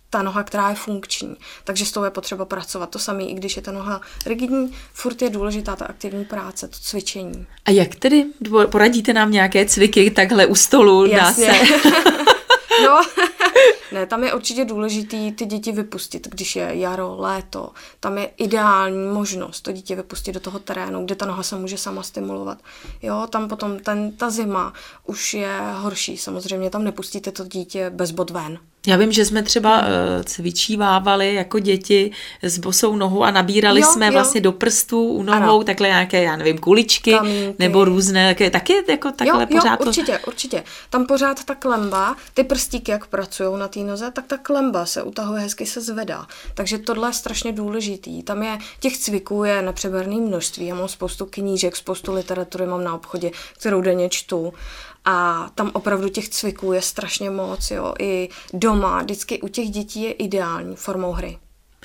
ta 0.09 0.21
noha, 0.21 0.43
která 0.43 0.69
je 0.69 0.75
funkční. 0.75 1.35
Takže 1.63 1.85
s 1.85 1.91
tou 1.91 2.03
je 2.03 2.09
potřeba 2.09 2.45
pracovat. 2.45 2.89
To 2.89 2.99
samé, 2.99 3.23
i 3.23 3.33
když 3.33 3.55
je 3.55 3.61
ta 3.61 3.71
noha 3.71 4.01
rigidní, 4.25 4.73
furt 4.93 5.21
je 5.21 5.29
důležitá 5.29 5.75
ta 5.75 5.85
aktivní 5.85 6.25
práce, 6.25 6.67
to 6.67 6.77
cvičení. 6.81 7.47
A 7.65 7.71
jak 7.71 7.95
tedy 7.95 8.25
poradíte 8.69 9.13
nám 9.13 9.31
nějaké 9.31 9.65
cviky 9.65 10.11
takhle 10.11 10.45
u 10.45 10.55
stolu? 10.55 11.05
Jasně. 11.05 11.47
Dá 11.47 11.53
se? 11.53 11.89
no, 12.85 13.01
ne, 13.91 14.05
tam 14.05 14.23
je 14.23 14.33
určitě 14.33 14.65
důležitý 14.65 15.31
ty 15.31 15.45
děti 15.45 15.71
vypustit, 15.71 16.27
když 16.27 16.55
je 16.55 16.69
jaro, 16.73 17.15
léto. 17.17 17.71
Tam 17.99 18.17
je 18.17 18.31
ideální 18.37 19.07
možnost 19.07 19.61
to 19.61 19.71
dítě 19.71 19.95
vypustit 19.95 20.31
do 20.31 20.39
toho 20.39 20.59
terénu, 20.59 21.05
kde 21.05 21.15
ta 21.15 21.25
noha 21.25 21.43
se 21.43 21.55
může 21.55 21.77
sama 21.77 22.03
stimulovat. 22.03 22.57
Jo, 23.01 23.27
tam 23.29 23.47
potom 23.47 23.79
ten, 23.79 24.11
ta 24.11 24.29
zima 24.29 24.73
už 25.05 25.33
je 25.33 25.59
horší. 25.73 26.17
Samozřejmě 26.17 26.69
tam 26.69 26.83
nepustíte 26.83 27.31
to 27.31 27.43
dítě 27.43 27.89
bez 27.89 28.11
bod 28.11 28.29
ven. 28.29 28.59
Já 28.87 28.97
vím, 28.97 29.11
že 29.11 29.25
jsme 29.25 29.43
třeba 29.43 29.79
uh, 29.79 29.85
cvičívávali 30.23 31.33
jako 31.33 31.59
děti 31.59 32.11
s 32.41 32.57
bosou 32.57 32.95
nohou 32.95 33.23
a 33.23 33.31
nabírali 33.31 33.81
jo, 33.81 33.87
jsme 33.87 34.05
jo. 34.05 34.11
vlastně 34.11 34.41
do 34.41 34.51
prstů 34.51 35.03
u 35.03 35.23
nohou 35.23 35.39
ano. 35.39 35.63
takhle 35.63 35.87
nějaké, 35.87 36.23
já 36.23 36.35
nevím, 36.35 36.57
kuličky 36.57 37.11
Kamínky. 37.11 37.55
nebo 37.59 37.85
různé, 37.85 38.33
také, 38.35 38.49
taky 38.49 38.73
jako 38.89 39.11
takhle 39.11 39.41
jo, 39.43 39.47
pořád. 39.59 39.79
Jo, 39.79 39.87
určitě, 39.87 40.19
to... 40.23 40.27
určitě. 40.27 40.63
Tam 40.89 41.05
pořád 41.05 41.43
ta 41.43 41.55
klemba, 41.55 42.15
ty 42.33 42.43
prstíky, 42.43 42.91
jak 42.91 43.07
pracují 43.31 43.59
na 43.59 43.67
té 43.67 43.79
noze, 43.79 44.11
tak 44.11 44.27
ta 44.27 44.37
klemba 44.37 44.85
se 44.85 45.03
utahuje, 45.03 45.41
hezky 45.41 45.65
se 45.65 45.81
zvedá. 45.81 46.27
Takže 46.53 46.77
tohle 46.77 47.09
je 47.09 47.13
strašně 47.13 47.51
důležitý. 47.51 48.23
Tam 48.23 48.43
je, 48.43 48.57
těch 48.79 48.97
cviků 48.97 49.43
je 49.43 49.61
nepřeberné 49.61 50.15
množství. 50.15 50.67
Já 50.67 50.75
mám 50.75 50.87
spoustu 50.87 51.25
knížek, 51.25 51.75
spoustu 51.75 52.13
literatury 52.13 52.65
mám 52.65 52.83
na 52.83 52.95
obchodě, 52.95 53.31
kterou 53.57 53.81
denně 53.81 54.09
čtu. 54.09 54.53
A 55.05 55.49
tam 55.55 55.71
opravdu 55.73 56.09
těch 56.09 56.29
cviků 56.29 56.73
je 56.73 56.81
strašně 56.81 57.29
moc, 57.29 57.71
jo. 57.71 57.93
I 57.99 58.29
doma, 58.53 59.01
vždycky 59.01 59.41
u 59.41 59.47
těch 59.47 59.69
dětí 59.69 60.01
je 60.01 60.11
ideální 60.11 60.75
formou 60.75 61.11
hry. 61.11 61.39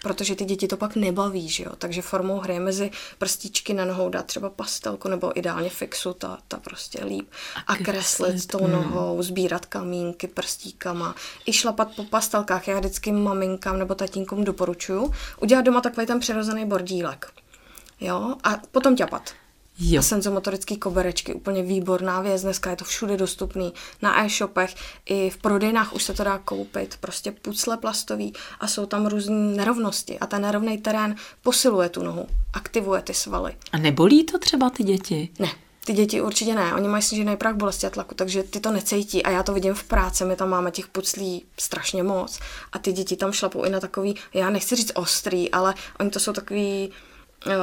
Protože 0.06 0.34
ty 0.34 0.44
děti 0.44 0.68
to 0.68 0.76
pak 0.76 0.96
nebaví, 0.96 1.48
že 1.48 1.64
jo. 1.64 1.70
Takže 1.78 2.02
formou 2.02 2.38
hry 2.38 2.60
mezi 2.60 2.90
prstíčky 3.18 3.74
na 3.74 3.84
nohou 3.84 4.08
dát 4.08 4.26
třeba 4.26 4.50
pastelku 4.50 5.08
nebo 5.08 5.38
ideálně 5.38 5.70
fixu, 5.70 6.12
ta, 6.12 6.38
ta 6.48 6.56
prostě 6.56 7.04
líp. 7.04 7.30
A, 7.66 7.72
a 7.72 7.76
kreslit 7.76 8.46
tou 8.46 8.66
nohou, 8.66 9.22
sbírat 9.22 9.66
kamínky 9.66 10.26
prstíkama, 10.26 11.14
i 11.46 11.52
šlapat 11.52 11.96
po 11.96 12.04
pastelkách. 12.04 12.68
Já 12.68 12.78
vždycky 12.78 13.12
maminkám 13.12 13.78
nebo 13.78 13.94
tatínkům 13.94 14.44
doporučuju 14.44 15.12
udělat 15.40 15.62
doma 15.62 15.80
takový 15.80 16.06
ten 16.06 16.20
přirozený 16.20 16.66
bordílek. 16.66 17.32
Jo, 18.00 18.34
a 18.44 18.56
potom 18.70 18.96
ťapat. 18.96 19.45
Jo. 19.78 19.98
A 19.98 20.02
senzomotorický 20.02 20.76
koberečky, 20.76 21.34
úplně 21.34 21.62
výborná 21.62 22.20
věc, 22.20 22.42
dneska 22.42 22.70
je 22.70 22.76
to 22.76 22.84
všude 22.84 23.16
dostupný, 23.16 23.72
na 24.02 24.24
e-shopech, 24.24 24.74
i 25.06 25.30
v 25.30 25.36
prodejnách 25.36 25.92
už 25.92 26.02
se 26.02 26.14
to 26.14 26.24
dá 26.24 26.38
koupit, 26.38 26.96
prostě 27.00 27.32
pucle 27.32 27.76
plastový 27.76 28.32
a 28.60 28.66
jsou 28.66 28.86
tam 28.86 29.06
různé 29.06 29.36
nerovnosti 29.36 30.18
a 30.18 30.26
ten 30.26 30.42
nerovný 30.42 30.78
terén 30.78 31.16
posiluje 31.42 31.88
tu 31.88 32.02
nohu, 32.02 32.26
aktivuje 32.52 33.02
ty 33.02 33.14
svaly. 33.14 33.56
A 33.72 33.78
nebolí 33.78 34.24
to 34.24 34.38
třeba 34.38 34.70
ty 34.70 34.84
děti? 34.84 35.28
Ne, 35.38 35.48
ty 35.84 35.92
děti 35.92 36.20
určitě 36.20 36.54
ne, 36.54 36.74
oni 36.74 36.88
mají 36.88 37.02
snížený 37.02 37.36
prach 37.36 37.54
bolesti 37.54 37.86
a 37.86 37.90
tlaku, 37.90 38.14
takže 38.14 38.42
ty 38.42 38.60
to 38.60 38.72
necítí 38.72 39.22
a 39.22 39.30
já 39.30 39.42
to 39.42 39.52
vidím 39.52 39.74
v 39.74 39.84
práci, 39.84 40.24
my 40.24 40.36
tam 40.36 40.48
máme 40.48 40.70
těch 40.70 40.88
puclí 40.88 41.44
strašně 41.58 42.02
moc 42.02 42.38
a 42.72 42.78
ty 42.78 42.92
děti 42.92 43.16
tam 43.16 43.32
šlapou 43.32 43.64
i 43.64 43.70
na 43.70 43.80
takový, 43.80 44.16
já 44.34 44.50
nechci 44.50 44.76
říct 44.76 44.92
ostrý, 44.94 45.50
ale 45.50 45.74
oni 46.00 46.10
to 46.10 46.20
jsou 46.20 46.32
takový 46.32 46.92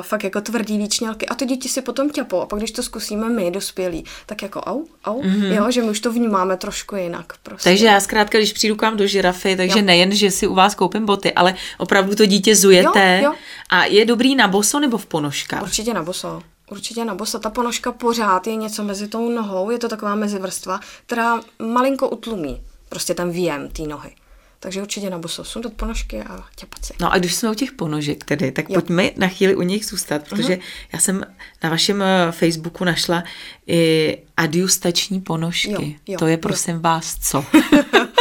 fakt 0.02 0.24
jako 0.24 0.42
tvrdý 0.42 0.78
výčnělky 0.78 1.26
a 1.26 1.36
ty 1.36 1.46
děti 1.46 1.70
si 1.70 1.82
potom 1.82 2.10
ťapou 2.10 2.42
a 2.42 2.46
pak 2.46 2.60
když 2.60 2.72
to 2.72 2.84
zkusíme 2.84 3.30
my, 3.30 3.52
dospělí, 3.52 4.06
tak 4.26 4.42
jako 4.42 4.62
au, 4.62 4.84
au, 5.06 5.22
mm-hmm. 5.22 5.54
jo, 5.54 5.72
že 5.72 5.82
my 5.82 5.90
už 5.90 6.00
to 6.00 6.12
vnímáme 6.12 6.58
trošku 6.58 6.96
jinak. 6.96 7.34
Prostě. 7.44 7.70
Takže 7.70 7.86
já 7.86 8.00
zkrátka, 8.00 8.38
když 8.38 8.54
přijdu 8.54 8.76
k 8.76 8.82
vám 8.82 8.98
do 8.98 9.08
žirafy, 9.08 9.56
takže 9.56 9.80
jo. 9.80 9.86
nejen, 9.86 10.12
že 10.12 10.32
si 10.32 10.48
u 10.48 10.54
vás 10.54 10.76
koupím 10.76 11.06
boty, 11.06 11.34
ale 11.34 11.56
opravdu 11.78 12.16
to 12.16 12.26
dítě 12.26 12.56
zujete 12.56 13.20
jo, 13.24 13.30
jo. 13.30 13.38
a 13.70 13.86
je 13.86 14.06
dobrý 14.06 14.36
na 14.36 14.48
boso 14.48 14.80
nebo 14.80 14.98
v 14.98 15.06
ponožkách? 15.06 15.62
Určitě 15.62 15.94
na 15.94 16.04
boso. 16.04 16.42
Určitě 16.72 17.06
na 17.06 17.16
boso. 17.16 17.40
Ta 17.40 17.50
ponožka 17.50 17.92
pořád 17.92 18.48
je 18.48 18.56
něco 18.56 18.84
mezi 18.84 19.08
tou 19.08 19.30
nohou, 19.30 19.70
je 19.70 19.80
to 19.80 19.90
taková 19.90 20.16
mezivrstva, 20.16 20.80
která 21.06 21.40
malinko 21.60 22.10
utlumí 22.10 22.62
prostě 22.90 23.14
ten 23.14 23.32
výjem 23.32 23.70
té 23.70 23.82
nohy. 23.84 24.16
Takže 24.64 24.82
určitě 24.82 25.10
na 25.10 25.20
boso 25.20 25.44
sundat 25.44 25.74
ponožky 25.74 26.22
a 26.22 26.44
těpat 26.56 26.86
si. 26.86 26.94
No 27.02 27.14
a 27.14 27.18
když 27.18 27.36
jsme 27.36 27.52
u 27.52 27.54
těch 27.54 27.72
ponožek 27.72 28.24
tedy, 28.24 28.52
tak 28.52 28.70
jo. 28.70 28.74
pojďme 28.74 29.12
na 29.18 29.28
chvíli 29.28 29.56
u 29.56 29.62
nich 29.62 29.86
zůstat, 29.86 30.30
protože 30.30 30.54
uh-huh. 30.54 30.62
já 30.94 31.00
jsem 31.00 31.26
na 31.64 31.70
vašem 31.70 32.02
eh, 32.02 32.32
Facebooku 32.32 32.84
našla 32.84 33.24
i 33.68 34.18
adjustační 34.38 35.22
ponožky. 35.22 35.72
Jo, 35.72 35.94
jo, 36.08 36.20
to 36.20 36.28
je 36.28 36.38
prosím 36.38 36.74
jo. 36.74 36.80
vás 36.80 37.16
co? 37.20 37.46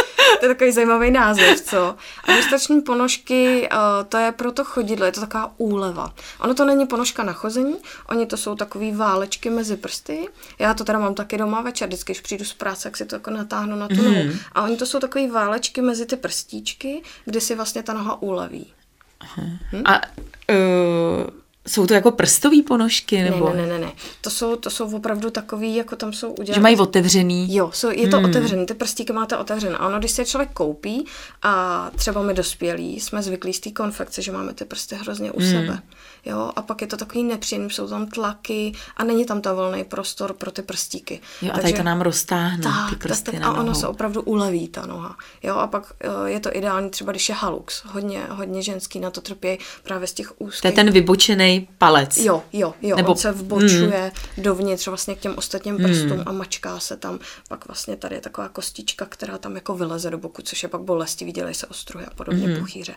to 0.43 0.47
je 0.47 0.55
takový 0.55 0.73
zajímavý 0.73 1.11
název, 1.11 1.61
co? 1.61 1.97
A 2.25 2.37
dostační 2.37 2.81
ponožky, 2.81 3.69
uh, 3.73 3.79
to 4.09 4.17
je 4.17 4.33
pro 4.33 4.53
to 4.53 4.65
chodidlo, 4.65 5.07
je 5.07 5.13
to 5.13 5.21
taková 5.21 5.55
úleva. 5.57 6.15
Ono 6.41 6.55
to 6.55 6.65
není 6.65 6.87
ponožka 6.87 7.23
na 7.23 7.33
chození, 7.33 7.77
oni 8.09 8.27
to 8.27 8.37
jsou 8.37 8.55
takové 8.55 8.93
válečky 8.93 9.51
mezi 9.51 9.77
prsty. 9.77 10.29
Já 10.59 10.75
to 10.75 10.85
teda 10.85 10.99
mám 10.99 11.15
taky 11.15 11.39
doma 11.39 11.61
večer, 11.61 11.89
vždycky, 11.89 12.13
když 12.13 12.21
přijdu 12.21 12.45
z 12.45 12.55
práce, 12.55 12.89
jak 12.89 12.97
si 12.97 13.05
to 13.05 13.17
jako 13.17 13.31
natáhnu 13.31 13.77
na 13.77 13.89
tu 13.89 13.95
mm. 13.95 14.05
nohu. 14.05 14.31
A 14.53 14.63
oni 14.63 14.77
to 14.77 14.87
jsou 14.87 14.99
takové 14.99 15.31
válečky 15.31 15.81
mezi 15.81 16.07
ty 16.07 16.17
prstíčky, 16.17 17.03
kde 17.25 17.41
si 17.41 17.55
vlastně 17.55 17.83
ta 17.83 17.93
noha 17.93 18.23
úleví. 18.23 18.73
Hm? 19.37 19.83
A 19.85 20.01
uh 20.51 21.42
jsou 21.69 21.87
to 21.87 21.95
jako 21.95 22.11
prstové 22.11 22.63
ponožky? 22.67 23.23
Nebo? 23.23 23.53
Ne, 23.55 23.63
ne, 23.63 23.67
ne, 23.67 23.79
ne. 23.79 23.93
To 24.21 24.31
jsou, 24.31 24.57
to 24.57 24.71
jsou 24.71 24.97
opravdu 24.97 25.31
takový, 25.31 25.77
jako 25.77 25.97
tam 25.97 26.13
jsou 26.13 26.31
udělané. 26.31 26.55
Že 26.55 26.61
mají 26.61 26.77
otevřený? 26.77 27.55
Jo, 27.55 27.71
jsou, 27.75 27.91
je 27.91 28.09
to 28.09 28.17
hmm. 28.17 28.31
otevřený, 28.31 28.67
ty 28.67 28.75
prstíky 28.75 29.13
máte 29.13 29.37
otevřené. 29.37 29.77
A 29.77 29.87
ono, 29.87 29.99
když 29.99 30.11
se 30.11 30.25
člověk 30.25 30.53
koupí 30.53 31.07
a 31.43 31.91
třeba 31.97 32.23
my 32.23 32.35
dospělí, 32.35 33.01
jsme 33.01 33.23
zvyklí 33.23 33.53
z 33.53 33.61
té 33.61 33.71
konfekce, 33.71 34.23
že 34.23 34.33
máme 34.33 34.55
ty 34.55 34.65
prsty 34.65 34.95
hrozně 34.95 35.33
u 35.33 35.41
hmm. 35.41 35.51
sebe. 35.51 35.83
Jo, 36.25 36.51
a 36.57 36.63
pak 36.63 36.81
je 36.81 36.87
to 36.87 36.97
takový 36.97 37.25
nepříjemný, 37.25 37.71
jsou 37.71 37.89
tam 37.89 38.07
tlaky 38.07 38.73
a 38.97 39.05
není 39.05 39.27
tam 39.27 39.41
ta 39.41 39.53
volný 39.53 39.85
prostor 39.85 40.33
pro 40.33 40.51
ty 40.51 40.63
prstíky. 40.63 41.21
Jo, 41.43 41.51
a 41.55 41.59
tady 41.59 41.73
to 41.73 41.83
nám 41.83 42.01
roztáhne 42.01 42.63
tak, 42.63 42.91
ty 42.91 42.97
prsty 42.97 43.31
tak, 43.31 43.41
na 43.41 43.49
A 43.49 43.61
ono 43.61 43.75
se 43.75 43.87
opravdu 43.87 44.23
uleví 44.23 44.69
ta 44.69 44.87
noha. 44.87 45.17
Jo, 45.43 45.55
a 45.55 45.67
pak 45.67 45.93
eh, 46.01 46.31
je 46.31 46.41
to 46.41 46.57
ideální 46.57 46.91
třeba, 46.91 47.13
když 47.13 47.29
je 47.29 47.35
halux. 47.35 47.83
Hodně, 47.87 48.23
hodně 48.31 48.63
ženský 48.63 49.01
na 49.01 49.11
to 49.11 49.21
trpí 49.21 49.59
právě 49.83 50.07
z 50.07 50.13
těch 50.13 50.41
úzkých. 50.41 50.61
To 50.61 50.69
je 50.69 50.73
ten 50.73 50.91
vybočený 50.91 51.52
palec. 51.79 52.17
Jo, 52.17 52.43
jo, 52.53 52.75
jo. 52.83 52.97
Nebo... 52.97 53.11
On 53.11 53.17
se 53.17 53.33
vbočuje 53.33 54.13
mm. 54.37 54.43
dovnitř 54.43 54.87
vlastně 54.87 55.15
k 55.15 55.19
těm 55.19 55.35
ostatním 55.37 55.77
prstům 55.77 56.17
mm. 56.17 56.23
a 56.27 56.33
mačká 56.33 56.81
se 56.81 56.97
tam. 56.97 57.19
Pak 57.49 57.67
vlastně 57.67 57.97
tady 57.97 58.15
je 58.15 58.21
taková 58.21 58.49
kostička, 58.49 59.07
která 59.07 59.39
tam 59.39 59.55
jako 59.55 59.75
vyleze 59.75 60.11
do 60.11 60.19
boku, 60.19 60.43
což 60.43 60.63
je 60.63 60.69
pak 60.69 60.81
bolestivý, 60.81 61.33
dělají 61.33 61.55
se 61.55 61.67
ostruhy 61.67 62.07
a 62.07 62.15
podobně 62.15 62.49
mm. 62.49 62.57
puchýře. 62.57 62.95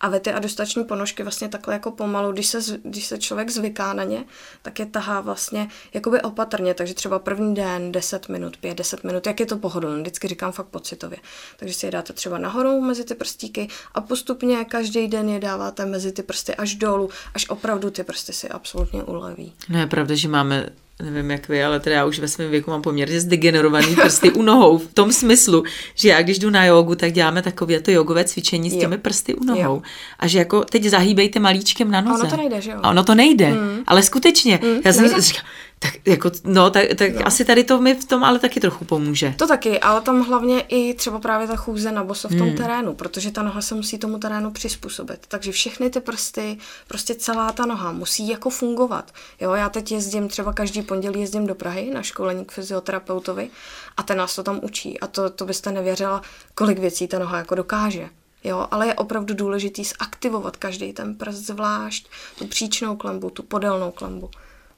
A 0.00 0.08
ve 0.08 0.20
ty 0.20 0.32
adostační 0.32 0.84
ponožky 0.84 1.22
vlastně 1.22 1.48
takhle 1.48 1.74
jako 1.74 1.90
pomalu, 1.90 2.32
když 2.32 2.46
se, 2.46 2.60
když 2.82 3.06
se 3.06 3.18
člověk 3.18 3.50
zvyká 3.50 3.92
na 3.92 4.04
ně, 4.04 4.24
tak 4.62 4.78
je 4.78 4.86
tahá 4.86 5.20
vlastně 5.20 5.68
jakoby 5.94 6.22
opatrně, 6.22 6.74
takže 6.74 6.94
třeba 6.94 7.18
první 7.18 7.54
den 7.54 7.92
10 7.92 8.28
minut, 8.28 8.56
5, 8.56 8.74
10 8.74 9.04
minut, 9.04 9.26
jak 9.26 9.40
je 9.40 9.46
to 9.46 9.58
pohodlné, 9.58 10.00
vždycky 10.00 10.28
říkám 10.28 10.52
fakt 10.52 10.66
pocitově. 10.66 11.18
Takže 11.56 11.74
si 11.74 11.86
je 11.86 11.92
dáte 11.92 12.12
třeba 12.12 12.38
nahoru 12.38 12.80
mezi 12.80 13.04
ty 13.04 13.14
prstíky 13.14 13.68
a 13.94 14.00
postupně 14.00 14.64
každý 14.64 15.08
den 15.08 15.28
je 15.28 15.40
dáváte 15.40 15.86
mezi 15.86 16.12
ty 16.12 16.22
prsty 16.22 16.54
až 16.54 16.74
dolů, 16.74 17.10
až 17.34 17.48
opravdu 17.48 17.90
ty 17.96 18.04
prsty 18.04 18.32
si 18.32 18.48
absolutně 18.48 19.02
uleví. 19.02 19.52
No 19.68 19.78
je 19.78 19.86
pravda, 19.86 20.14
že 20.14 20.28
máme 20.28 20.66
nevím 21.02 21.30
jak 21.30 21.48
vy, 21.48 21.64
ale 21.64 21.80
teda 21.80 21.96
já 21.96 22.04
už 22.04 22.18
ve 22.18 22.28
svém 22.28 22.50
věku 22.50 22.70
mám 22.70 22.82
poměrně 22.82 23.20
zdegenerovaný 23.20 23.96
prsty 23.96 24.30
u 24.30 24.42
nohou, 24.42 24.78
v 24.78 24.94
tom 24.94 25.12
smyslu, 25.12 25.64
že 25.94 26.08
já 26.08 26.22
když 26.22 26.38
jdu 26.38 26.50
na 26.50 26.64
jogu, 26.64 26.94
tak 26.94 27.12
děláme 27.12 27.42
takové 27.42 27.80
to 27.80 27.90
jogové 27.90 28.24
cvičení 28.24 28.70
s 28.70 28.78
těmi 28.78 28.94
jo. 28.94 29.00
prsty 29.02 29.34
u 29.34 29.44
nohou. 29.44 29.60
Jo. 29.60 29.82
A 30.18 30.26
že 30.26 30.38
jako 30.38 30.64
teď 30.64 30.84
zahýbejte 30.84 31.40
malíčkem 31.40 31.90
na 31.90 32.00
noze. 32.00 32.22
A 32.22 32.26
ono 32.26 32.30
to 32.30 32.36
nejde, 32.36 32.60
že 32.60 32.70
jo? 32.70 32.78
A 32.82 32.90
ono 32.90 33.04
to 33.04 33.14
nejde, 33.14 33.50
mm. 33.50 33.82
ale 33.86 34.02
skutečně. 34.02 34.60
Mm. 34.62 34.80
Já 34.84 34.92
jsem 34.92 35.20
říkala, 35.20 35.48
tak, 35.78 35.94
jako, 36.06 36.30
no, 36.44 36.70
tak, 36.70 36.84
tak 36.96 37.14
no. 37.14 37.26
asi 37.26 37.44
tady 37.44 37.64
to 37.64 37.80
mi 37.80 37.94
v 37.94 38.04
tom 38.04 38.24
ale 38.24 38.38
taky 38.38 38.60
trochu 38.60 38.84
pomůže. 38.84 39.34
To 39.38 39.46
taky, 39.46 39.80
ale 39.80 40.00
tam 40.00 40.22
hlavně 40.22 40.60
i 40.60 40.94
třeba 40.94 41.18
právě 41.18 41.46
ta 41.46 41.56
chůze 41.56 41.92
na 41.92 42.04
boso 42.04 42.28
v 42.28 42.38
tom 42.38 42.48
hmm. 42.48 42.56
terénu, 42.56 42.94
protože 42.94 43.30
ta 43.30 43.42
noha 43.42 43.62
se 43.62 43.74
musí 43.74 43.98
tomu 43.98 44.18
terénu 44.18 44.50
přizpůsobit. 44.50 45.26
Takže 45.28 45.52
všechny 45.52 45.90
ty 45.90 46.00
prsty, 46.00 46.58
prostě 46.88 47.14
celá 47.14 47.52
ta 47.52 47.66
noha 47.66 47.92
musí 47.92 48.28
jako 48.28 48.50
fungovat. 48.50 49.12
Jo, 49.40 49.52
já 49.52 49.68
teď 49.68 49.92
jezdím, 49.92 50.28
třeba 50.28 50.52
každý 50.52 50.82
pondělí 50.82 51.20
jezdím 51.20 51.46
do 51.46 51.54
Prahy 51.54 51.90
na 51.94 52.02
školení 52.02 52.44
k 52.44 52.52
fyzioterapeutovi 52.52 53.50
a 53.96 54.02
ten 54.02 54.18
nás 54.18 54.34
to 54.34 54.42
tam 54.42 54.60
učí. 54.62 55.00
A 55.00 55.06
to, 55.06 55.30
to 55.30 55.44
byste 55.44 55.72
nevěřila, 55.72 56.22
kolik 56.54 56.78
věcí 56.78 57.08
ta 57.08 57.18
noha 57.18 57.38
jako 57.38 57.54
dokáže. 57.54 58.08
Jo, 58.44 58.66
ale 58.70 58.86
je 58.86 58.94
opravdu 58.94 59.34
důležitý 59.34 59.84
zaktivovat 59.84 60.56
každý 60.56 60.92
ten 60.92 61.14
prst 61.14 61.46
zvlášť, 61.46 62.08
tu 62.38 62.46
příčnou 62.46 62.96
klembu, 62.96 63.30
tu 63.30 63.42
podélnou 63.42 63.90
klembu. 63.90 64.30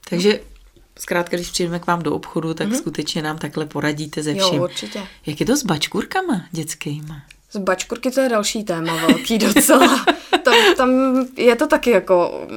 Takže 0.09 0.39
zkrátka, 0.99 1.37
když 1.37 1.49
přijdeme 1.49 1.79
k 1.79 1.87
vám 1.87 2.03
do 2.03 2.13
obchodu, 2.13 2.53
tak 2.53 2.67
mm-hmm. 2.67 2.77
skutečně 2.77 3.21
nám 3.21 3.37
takhle 3.37 3.65
poradíte 3.65 4.23
ze 4.23 4.33
vším. 4.33 4.53
Jo, 4.53 4.63
určitě. 4.63 5.01
Jak 5.25 5.39
je 5.39 5.45
to 5.45 5.57
s 5.57 5.63
bačkurkama 5.63 6.45
dětskýma? 6.51 7.21
Z 7.51 7.57
bačkurky 7.57 8.11
to 8.11 8.21
je 8.21 8.29
další 8.29 8.63
téma 8.63 8.95
velký 8.95 9.37
docela. 9.37 10.05
tam, 10.43 10.53
tam 10.77 10.89
je 11.37 11.55
to 11.55 11.67
taky 11.67 11.91
jako... 11.91 12.47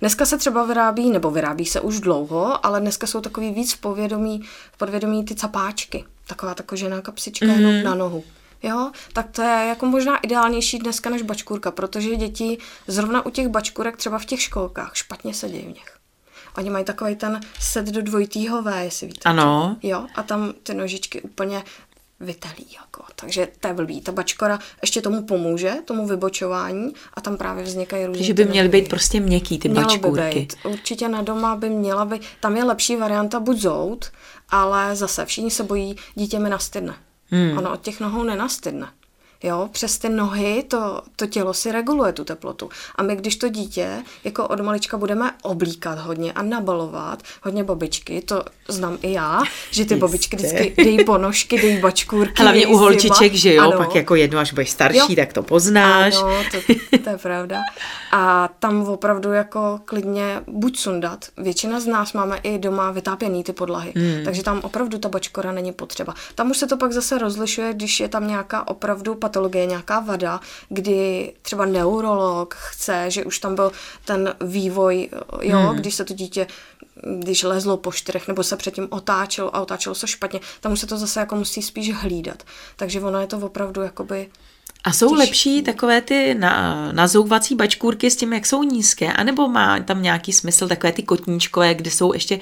Dneska 0.00 0.26
se 0.26 0.38
třeba 0.38 0.64
vyrábí, 0.64 1.10
nebo 1.10 1.30
vyrábí 1.30 1.66
se 1.66 1.80
už 1.80 2.00
dlouho, 2.00 2.66
ale 2.66 2.80
dneska 2.80 3.06
jsou 3.06 3.20
takový 3.20 3.50
víc 3.50 3.74
povědomí, 3.74 4.42
podvědomí 4.78 5.24
ty 5.24 5.34
capáčky. 5.34 6.04
Taková 6.26 6.54
ta 6.54 6.62
kožená 6.62 7.00
kapsička 7.00 7.46
mm-hmm. 7.46 7.60
jenom 7.60 7.82
na 7.82 7.94
nohu. 7.94 8.24
Jo, 8.62 8.90
tak 9.12 9.30
to 9.30 9.42
je 9.42 9.66
jako 9.68 9.86
možná 9.86 10.16
ideálnější 10.16 10.78
dneska 10.78 11.10
než 11.10 11.22
bačkurka, 11.22 11.70
protože 11.70 12.16
děti 12.16 12.58
zrovna 12.86 13.26
u 13.26 13.30
těch 13.30 13.48
bačkurek 13.48 13.96
třeba 13.96 14.18
v 14.18 14.24
těch 14.24 14.42
školkách 14.42 14.90
špatně 14.94 15.34
sedí 15.34 15.58
v 15.58 15.68
nich. 15.68 15.95
Oni 16.56 16.70
mají 16.70 16.84
takový 16.84 17.16
ten 17.16 17.40
set 17.60 17.86
do 17.86 18.02
dvojitýho 18.02 18.62
V, 18.62 18.84
jestli 18.84 19.06
víte. 19.06 19.28
Ano. 19.28 19.76
Jo, 19.82 20.06
a 20.14 20.22
tam 20.22 20.52
ty 20.62 20.74
nožičky 20.74 21.22
úplně 21.22 21.64
vytelí. 22.20 22.66
Jako. 22.76 23.02
Takže 23.14 23.48
to 23.60 23.68
je 23.68 23.74
blbý. 23.74 24.00
Ta 24.00 24.12
bačkora 24.12 24.58
ještě 24.82 25.02
tomu 25.02 25.22
pomůže, 25.22 25.74
tomu 25.84 26.06
vybočování 26.06 26.92
a 27.14 27.20
tam 27.20 27.36
právě 27.36 27.64
vznikají 27.64 28.06
různé. 28.06 28.18
Takže 28.18 28.34
by 28.34 28.44
měly 28.44 28.68
být 28.68 28.88
prostě 28.88 29.20
měkký 29.20 29.58
ty 29.58 29.68
Mělo 29.68 29.86
bačkurky. 29.86 30.22
By 30.22 30.40
být. 30.40 30.54
Určitě 30.64 31.08
na 31.08 31.22
doma 31.22 31.56
by 31.56 31.70
měla 31.70 32.04
být. 32.04 32.22
Tam 32.40 32.56
je 32.56 32.64
lepší 32.64 32.96
varianta 32.96 33.40
buď 33.40 33.58
zout, 33.58 34.10
ale 34.48 34.96
zase 34.96 35.24
všichni 35.24 35.50
se 35.50 35.64
bojí, 35.64 35.96
dítě 36.14 36.38
mi 36.38 36.50
nastydne. 36.50 36.94
Hmm. 37.30 37.58
Ono 37.58 37.72
od 37.72 37.80
těch 37.80 38.00
nohou 38.00 38.22
nenastydne. 38.22 38.88
Jo, 39.42 39.68
přes 39.72 39.98
ty 39.98 40.08
nohy 40.08 40.64
to, 40.68 41.02
to 41.16 41.26
tělo 41.26 41.54
si 41.54 41.72
reguluje 41.72 42.12
tu 42.12 42.24
teplotu. 42.24 42.68
A 42.96 43.02
my, 43.02 43.16
když 43.16 43.36
to 43.36 43.48
dítě 43.48 44.02
jako 44.24 44.48
od 44.48 44.60
malička 44.60 44.96
budeme 44.96 45.30
oblíkat 45.42 45.98
hodně 45.98 46.32
a 46.32 46.42
nabalovat, 46.42 47.22
hodně 47.42 47.64
babičky, 47.64 48.20
to 48.20 48.44
znám 48.68 48.98
i 49.02 49.12
já, 49.12 49.42
že 49.70 49.84
ty 49.84 49.96
babičky 49.96 50.36
vždycky 50.36 50.74
dejí 50.76 51.04
ponožky, 51.04 51.62
dejí 51.62 51.80
bačkůrky. 51.80 52.42
Hlavně 52.42 52.66
u 52.66 52.76
holčiček, 52.76 53.34
že 53.34 53.54
jo, 53.54 53.62
ano. 53.62 53.78
pak 53.78 53.94
jako 53.94 54.14
jedno, 54.14 54.38
až 54.38 54.52
budeš 54.52 54.70
starší, 54.70 54.98
jo. 54.98 55.16
tak 55.16 55.32
to 55.32 55.42
poznáš. 55.42 56.16
Ano, 56.16 56.42
to, 56.50 56.74
to 57.04 57.10
je 57.10 57.18
pravda. 57.18 57.60
A 58.12 58.48
tam 58.58 58.82
opravdu 58.82 59.32
jako 59.32 59.80
klidně 59.84 60.40
buď 60.46 60.78
sundat. 60.78 61.24
Většina 61.36 61.80
z 61.80 61.86
nás 61.86 62.12
máme 62.12 62.38
i 62.42 62.58
doma 62.58 62.90
vytápěný 62.90 63.44
ty 63.44 63.52
podlahy, 63.52 63.92
hmm. 63.96 64.24
takže 64.24 64.42
tam 64.42 64.60
opravdu 64.62 64.98
ta 64.98 65.08
bačkora 65.08 65.52
není 65.52 65.72
potřeba. 65.72 66.14
Tam 66.34 66.50
už 66.50 66.58
se 66.58 66.66
to 66.66 66.76
pak 66.76 66.92
zase 66.92 67.18
rozlišuje, 67.18 67.74
když 67.74 68.00
je 68.00 68.08
tam 68.08 68.28
nějaká 68.28 68.68
opravdu 68.68 69.14
patologie, 69.26 69.66
nějaká 69.66 70.00
vada, 70.00 70.40
kdy 70.68 71.32
třeba 71.42 71.66
neurolog 71.66 72.54
chce, 72.54 73.10
že 73.10 73.24
už 73.24 73.38
tam 73.38 73.54
byl 73.54 73.72
ten 74.04 74.34
vývoj, 74.40 75.08
jo, 75.42 75.58
hmm. 75.58 75.76
když 75.76 75.94
se 75.94 76.04
to 76.04 76.14
dítě 76.14 76.46
když 77.20 77.42
lezlo 77.42 77.76
po 77.76 77.92
čtyřech, 77.92 78.28
nebo 78.28 78.42
se 78.42 78.56
předtím 78.56 78.88
otáčelo 78.90 79.56
a 79.56 79.60
otáčelo 79.60 79.94
se 79.94 80.06
špatně, 80.06 80.40
tam 80.60 80.72
už 80.72 80.80
se 80.80 80.86
to 80.86 80.98
zase 80.98 81.20
jako 81.20 81.36
musí 81.36 81.62
spíš 81.62 81.94
hlídat. 81.94 82.42
Takže 82.76 83.00
ono 83.00 83.20
je 83.20 83.26
to 83.26 83.38
opravdu 83.38 83.82
jakoby 83.82 84.30
a 84.86 84.92
jsou 84.92 85.08
těžký. 85.08 85.18
lepší 85.18 85.62
takové 85.62 86.00
ty 86.00 86.34
na, 86.34 86.88
nazouvací 86.92 87.54
bačkůrky 87.54 88.10
s 88.10 88.16
tím, 88.16 88.32
jak 88.32 88.46
jsou 88.46 88.62
nízké, 88.62 89.12
anebo 89.12 89.48
má 89.48 89.80
tam 89.80 90.02
nějaký 90.02 90.32
smysl 90.32 90.68
takové 90.68 90.92
ty 90.92 91.02
kotníčkové, 91.02 91.74
kde 91.74 91.90
jsou 91.90 92.12
ještě 92.12 92.40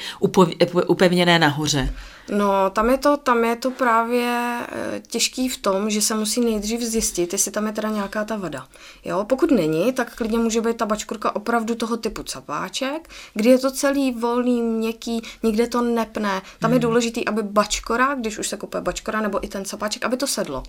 upevněné 0.86 1.38
nahoře? 1.38 1.94
No, 2.30 2.70
tam 2.70 2.90
je 2.90 2.98
to, 2.98 3.16
tam 3.16 3.44
je 3.44 3.56
to 3.56 3.70
právě 3.70 4.58
eh, 4.68 5.00
těžký 5.06 5.48
v 5.48 5.56
tom, 5.56 5.90
že 5.90 6.02
se 6.02 6.14
musí 6.14 6.40
nejdřív 6.40 6.80
zjistit, 6.80 7.32
jestli 7.32 7.50
tam 7.50 7.66
je 7.66 7.72
teda 7.72 7.88
nějaká 7.88 8.24
ta 8.24 8.36
vada. 8.36 8.66
Jo, 9.04 9.24
pokud 9.28 9.50
není, 9.50 9.92
tak 9.92 10.14
klidně 10.14 10.38
může 10.38 10.60
být 10.60 10.76
ta 10.76 10.86
bačkurka 10.86 11.36
opravdu 11.36 11.74
toho 11.74 11.96
typu 11.96 12.22
capáček, 12.22 13.08
kdy 13.34 13.50
je 13.50 13.58
to 13.58 13.70
celý 13.70 14.12
volný, 14.12 14.62
měkký, 14.62 15.22
nikde 15.42 15.66
to 15.66 15.82
nepne. 15.82 16.42
Tam 16.58 16.70
hmm. 16.70 16.72
je 16.72 16.80
důležitý, 16.80 17.28
aby 17.28 17.42
bačkora, 17.42 18.14
když 18.14 18.38
už 18.38 18.48
se 18.48 18.56
kupuje 18.56 18.80
bačkora, 18.80 19.20
nebo 19.20 19.44
i 19.44 19.48
ten 19.48 19.64
capáček, 19.64 20.04
aby 20.04 20.16
to 20.16 20.26
sedlo. 20.26 20.62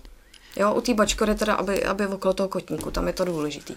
Jo, 0.56 0.74
u 0.74 0.80
té 0.80 0.94
bačkory 0.94 1.34
teda, 1.34 1.54
aby, 1.54 1.84
aby 1.84 2.06
okolo 2.06 2.34
toho 2.34 2.48
kotníku, 2.48 2.90
tam 2.90 3.06
je 3.06 3.12
to 3.12 3.24
důležitý. 3.24 3.74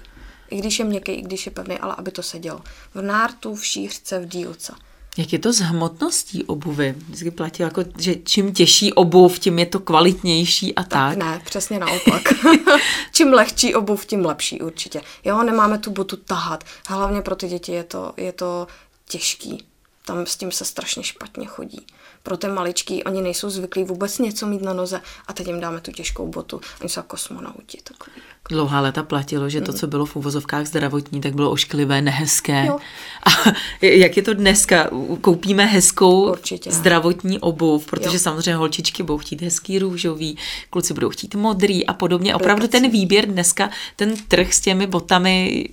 I 0.49 0.57
když 0.57 0.79
je 0.79 0.85
měkký, 0.85 1.11
i 1.11 1.21
když 1.21 1.45
je 1.45 1.51
pevný, 1.51 1.79
ale 1.79 1.95
aby 1.97 2.11
to 2.11 2.23
sedělo. 2.23 2.61
V 2.93 3.01
nártu, 3.01 3.55
v 3.55 3.65
šířce, 3.65 4.19
v 4.19 4.25
dílce. 4.25 4.73
Jak 5.17 5.33
je 5.33 5.39
to 5.39 5.53
s 5.53 5.59
hmotností 5.59 6.43
obuvy? 6.43 6.95
Vždycky 6.97 7.31
platí 7.31 7.63
jako, 7.63 7.83
že 7.97 8.15
čím 8.15 8.53
těžší 8.53 8.93
obuv, 8.93 9.39
tím 9.39 9.59
je 9.59 9.65
to 9.65 9.79
kvalitnější 9.79 10.75
a 10.75 10.83
tak. 10.83 10.89
tak. 10.89 11.17
Ne, 11.17 11.41
přesně 11.45 11.79
naopak. 11.79 12.21
čím 13.13 13.33
lehčí 13.33 13.75
obuv, 13.75 14.05
tím 14.05 14.25
lepší 14.25 14.61
určitě. 14.61 15.01
Jo, 15.25 15.43
nemáme 15.43 15.77
tu 15.77 15.91
botu 15.91 16.15
tahat. 16.15 16.63
Hlavně 16.87 17.21
pro 17.21 17.35
ty 17.35 17.47
děti 17.47 17.71
je 17.71 17.83
to, 17.83 18.13
je 18.17 18.31
to 18.31 18.67
těžký. 19.09 19.65
Tam 20.05 20.25
s 20.25 20.37
tím 20.37 20.51
se 20.51 20.65
strašně 20.65 21.03
špatně 21.03 21.47
chodí 21.47 21.85
pro 22.23 22.37
ty 22.37 22.47
maličký, 22.47 23.03
oni 23.03 23.21
nejsou 23.21 23.49
zvyklí 23.49 23.83
vůbec 23.83 24.19
něco 24.19 24.47
mít 24.47 24.61
na 24.61 24.73
noze 24.73 25.01
a 25.27 25.33
teď 25.33 25.47
jim 25.47 25.59
dáme 25.59 25.81
tu 25.81 25.91
těžkou 25.91 26.27
botu. 26.27 26.61
Oni 26.81 26.89
jsou 26.89 27.01
kosmonauti 27.01 27.77
takový. 27.83 28.15
Jako. 28.15 28.49
Dlouhá 28.49 28.81
léta 28.81 29.03
platilo, 29.03 29.49
že 29.49 29.61
to, 29.61 29.73
co 29.73 29.87
bylo 29.87 30.05
v 30.05 30.15
uvozovkách 30.15 30.65
zdravotní, 30.65 31.21
tak 31.21 31.33
bylo 31.35 31.51
ošklivé, 31.51 32.01
nehezké. 32.01 32.65
Jo. 32.65 32.77
A 33.23 33.51
jak 33.81 34.17
je 34.17 34.23
to 34.23 34.33
dneska? 34.33 34.89
Koupíme 35.21 35.65
hezkou 35.65 36.31
Určitě. 36.31 36.71
zdravotní 36.71 37.39
obuv, 37.39 37.85
protože 37.85 38.15
jo. 38.15 38.19
samozřejmě 38.19 38.55
holčičky 38.55 39.03
budou 39.03 39.17
chtít 39.17 39.41
hezký 39.41 39.79
růžový, 39.79 40.37
kluci 40.69 40.93
budou 40.93 41.09
chtít 41.09 41.35
modrý 41.35 41.85
a 41.85 41.93
podobně. 41.93 42.35
Opravdu 42.35 42.67
ten 42.67 42.89
výběr 42.89 43.25
dneska, 43.25 43.69
ten 43.95 44.13
trh 44.27 44.53
s 44.53 44.59
těmi 44.59 44.87
botami 44.87 45.65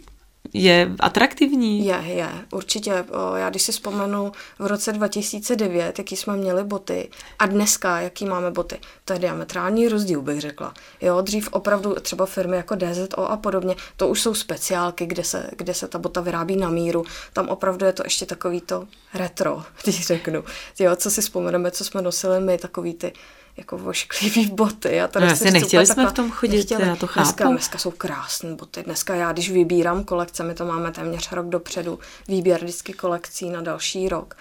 je 0.53 0.93
atraktivní. 1.00 1.87
Je, 1.87 2.03
je, 2.05 2.29
určitě. 2.53 3.05
Já 3.37 3.50
když 3.50 3.62
si 3.62 3.73
vzpomenu 3.73 4.33
v 4.59 4.67
roce 4.67 4.93
2009, 4.93 5.99
jaký 5.99 6.17
jsme 6.17 6.37
měli 6.37 6.65
boty 6.65 7.09
a 7.38 7.47
dneska, 7.47 8.00
jaký 8.00 8.25
máme 8.26 8.50
boty, 8.50 8.79
to 9.05 9.12
je 9.12 9.19
diametrální 9.19 9.88
rozdíl, 9.88 10.23
bych 10.23 10.41
řekla. 10.41 10.75
Jo, 11.00 11.21
dřív 11.21 11.49
opravdu 11.53 11.95
třeba 11.95 12.26
firmy 12.26 12.57
jako 12.57 12.75
DZO 12.75 13.31
a 13.31 13.37
podobně, 13.37 13.76
to 13.97 14.09
už 14.09 14.23
jsou 14.23 14.35
speciálky, 14.35 15.07
kde 15.07 15.25
se, 15.25 15.50
kde 15.57 15.75
se 15.75 15.88
ta 15.88 15.99
bota 15.99 16.21
vyrábí 16.21 16.57
na 16.57 16.69
míru. 16.69 17.05
Tam 17.33 17.49
opravdu 17.49 17.87
je 17.87 17.93
to 17.93 18.03
ještě 18.05 18.26
takový 18.26 18.61
to 18.61 18.87
retro, 19.15 19.62
když 19.83 20.07
řeknu. 20.07 20.45
Jo, 20.79 20.97
co 20.97 21.11
si 21.11 21.21
vzpomeneme, 21.21 21.71
co 21.71 21.85
jsme 21.85 22.03
nosili 22.03 22.41
my, 22.41 22.59
takový 22.59 22.95
ty 22.95 23.12
jako 23.57 23.79
vošklivý 23.79 24.47
boty. 24.53 25.01
A 25.01 25.09
to 25.09 25.21
no, 25.21 25.27
jasně, 25.27 25.51
nechtěli 25.51 25.87
jsme 25.87 26.07
v 26.07 26.13
tom 26.13 26.31
chodit, 26.31 26.57
nechtěli. 26.57 26.83
já 26.83 26.97
to 26.97 27.07
chápu. 27.07 27.21
Dneska, 27.21 27.49
dneska 27.49 27.79
jsou 27.79 27.91
krásné 27.91 28.55
boty. 28.55 28.83
Dneska 28.83 29.15
já, 29.15 29.33
když 29.33 29.51
vybírám 29.51 30.05
kolekce, 30.05 30.45
my 30.45 30.55
to 30.55 30.65
máme 30.65 30.93
téměř 30.93 31.33
rok 31.33 31.47
dopředu, 31.47 31.99
výběr 32.28 32.61
vždycky 32.65 32.93
kolekcí 32.93 33.50
na 33.50 33.61
další 33.63 34.09
rok. 34.09 34.35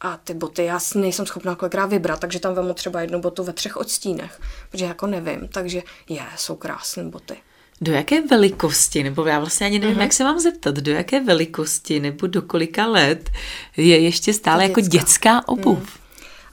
A 0.00 0.16
ty 0.24 0.34
boty 0.34 0.64
já 0.64 0.78
si 0.78 0.98
nejsem 0.98 1.26
schopná 1.26 1.54
kolikrát 1.54 1.86
vybrat, 1.86 2.20
takže 2.20 2.40
tam 2.40 2.54
vemu 2.54 2.74
třeba 2.74 3.00
jednu 3.00 3.20
botu 3.20 3.44
ve 3.44 3.52
třech 3.52 3.76
odstínech, 3.76 4.40
protože 4.70 4.84
jako 4.84 5.06
nevím, 5.06 5.48
takže 5.48 5.82
je, 6.08 6.22
jsou 6.36 6.56
krásné 6.56 7.04
boty. 7.04 7.36
Do 7.80 7.92
jaké 7.92 8.20
velikosti, 8.20 9.02
nebo 9.02 9.26
já 9.26 9.38
vlastně 9.38 9.66
ani 9.66 9.78
nevím, 9.78 9.96
uh-huh. 9.96 10.00
jak 10.00 10.12
se 10.12 10.24
mám 10.24 10.40
zeptat, 10.40 10.74
do 10.74 10.92
jaké 10.92 11.20
velikosti 11.20 12.00
nebo 12.00 12.26
do 12.26 12.42
kolika 12.42 12.86
let 12.86 13.30
je 13.76 13.98
ještě 13.98 14.32
stále 14.32 14.62
jako 14.62 14.80
dětská 14.80 15.48
obuv? 15.48 15.78
Hmm. 15.78 15.99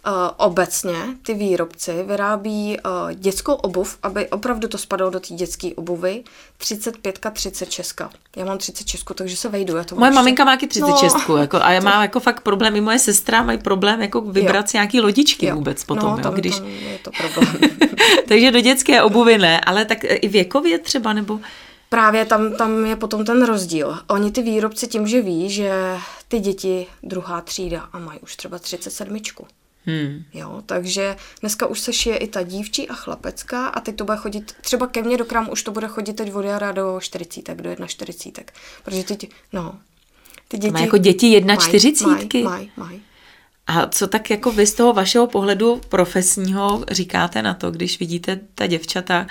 Uh, 0.08 0.14
obecně 0.38 0.96
ty 1.22 1.34
výrobci 1.34 2.04
vyrábí 2.04 2.78
uh, 2.86 3.12
dětskou 3.12 3.54
obuv, 3.54 3.98
aby 4.04 4.30
opravdu 4.30 4.68
to 4.68 4.78
spadalo 4.78 5.12
do 5.12 5.20
té 5.20 5.34
dětské 5.34 5.70
obuvy, 5.76 6.24
35 6.58 7.20
36. 7.34 8.02
Já 8.36 8.46
mám 8.46 8.58
36, 8.58 9.06
takže 9.16 9.38
se 9.38 9.50
vejdu. 9.50 9.76
Já 9.76 9.84
to 9.84 9.96
moje 9.96 10.12
maminka 10.12 10.46
má 10.46 10.52
taky 10.52 10.68
36 10.68 11.28
no, 11.28 11.38
jako, 11.38 11.58
a 11.58 11.72
já 11.72 11.80
to... 11.82 11.86
mám 11.86 12.02
jako 12.02 12.20
fakt 12.20 12.42
problém, 12.42 12.76
i 12.76 12.82
moje 12.82 13.00
sestra 13.00 13.44
mají 13.44 13.58
problém 13.58 14.02
jako 14.02 14.22
vybrat 14.22 14.66
jo. 14.66 14.68
si 14.68 14.78
nějaký 14.78 15.02
lodičky 15.02 15.46
jo. 15.46 15.56
vůbec 15.56 15.84
potom. 15.84 16.10
No, 16.10 16.18
tam, 16.18 16.34
jo, 16.34 16.38
když... 16.40 16.56
tam 16.56 16.68
je 16.68 17.00
to 17.02 17.12
problém. 17.12 17.58
takže 18.28 18.52
do 18.52 18.60
dětské 18.60 19.04
obuvy 19.04 19.38
ne, 19.38 19.62
ale 19.62 19.86
tak 19.86 19.98
i 20.04 20.28
věkově 20.28 20.80
třeba, 20.80 21.14
nebo... 21.14 21.40
Právě 21.90 22.26
tam, 22.26 22.56
tam 22.56 22.86
je 22.86 22.96
potom 22.96 23.26
ten 23.26 23.46
rozdíl. 23.46 24.00
Oni 24.10 24.32
ty 24.32 24.42
výrobci 24.42 24.88
tím, 24.88 25.08
že 25.08 25.22
ví, 25.22 25.50
že 25.50 25.72
ty 26.28 26.40
děti 26.40 26.88
druhá 27.04 27.42
třída 27.42 27.82
a 27.94 28.00
mají 28.00 28.20
už 28.20 28.36
třeba 28.36 28.60
37. 28.60 29.20
Hmm. 29.88 30.24
Jo, 30.34 30.62
takže 30.66 31.16
dneska 31.42 31.68
už 31.68 31.80
se 31.80 31.94
šije 31.94 32.18
i 32.18 32.28
ta 32.28 32.44
dívčí 32.44 32.90
a 32.90 32.94
chlapecká 32.94 33.68
a 33.68 33.80
teď 33.80 33.96
to 33.96 34.06
bude 34.06 34.18
chodit, 34.18 34.56
třeba 34.62 34.88
ke 34.88 35.04
mně 35.04 35.18
do 35.18 35.26
krámu 35.26 35.52
už 35.52 35.64
to 35.64 35.72
bude 35.72 35.88
chodit 35.88 36.14
teď 36.14 36.34
od 36.34 36.42
jara 36.42 36.72
do 36.72 37.00
40, 37.02 37.56
do 37.56 37.88
41, 37.88 38.54
protože 38.84 39.04
teď, 39.04 39.30
no, 39.54 39.80
ty 40.48 40.58
děti... 40.58 40.74
Má 40.74 40.80
jako 40.80 40.98
děti 40.98 41.28
jedna 41.28 41.56
čtyřicítky? 41.56 42.44
Maj, 42.44 42.70
maj. 42.78 43.00
A 43.68 43.88
co 43.88 44.08
tak 44.08 44.30
jako 44.30 44.52
vy 44.52 44.68
z 44.68 44.74
toho 44.74 44.94
vašeho 44.94 45.28
pohledu 45.28 45.82
profesního 45.90 46.86
říkáte 46.92 47.42
na 47.42 47.54
to, 47.54 47.72
když 47.72 48.00
vidíte 48.00 48.40
ta 48.56 48.68
děvčata, 48.68 49.28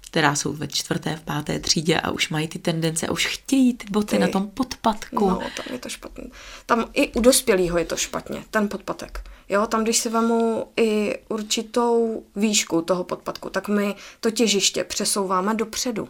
která 0.00 0.34
jsou 0.34 0.52
ve 0.52 0.68
čtvrté, 0.68 1.16
v 1.16 1.22
páté 1.22 1.58
třídě 1.58 2.00
a 2.00 2.10
už 2.10 2.28
mají 2.28 2.48
ty 2.48 2.58
tendence 2.58 3.06
a 3.06 3.12
už 3.12 3.26
chtějí 3.26 3.74
ty 3.74 3.86
boty 3.90 4.16
ty. 4.16 4.18
na 4.18 4.28
tom 4.28 4.50
podpatku. 4.50 5.30
No, 5.30 5.38
tam 5.38 5.66
je 5.72 5.78
to 5.78 5.88
špatně. 5.88 6.24
Tam 6.66 6.90
i 6.92 7.12
u 7.12 7.20
dospělého 7.20 7.78
je 7.78 7.84
to 7.84 7.96
špatně, 7.96 8.44
ten 8.50 8.68
podpatek. 8.68 9.20
Jo, 9.48 9.66
tam 9.66 9.84
když 9.84 9.98
si 9.98 10.08
vemu 10.08 10.68
i 10.76 11.18
určitou 11.28 12.22
výšku 12.36 12.82
toho 12.82 13.04
podpadku, 13.04 13.50
tak 13.50 13.68
my 13.68 13.94
to 14.20 14.30
těžiště 14.30 14.84
přesouváme 14.84 15.54
dopředu. 15.54 16.08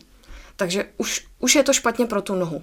Takže 0.56 0.88
už, 0.96 1.26
už 1.38 1.54
je 1.54 1.62
to 1.62 1.72
špatně 1.72 2.06
pro 2.06 2.22
tu 2.22 2.34
nohu. 2.34 2.62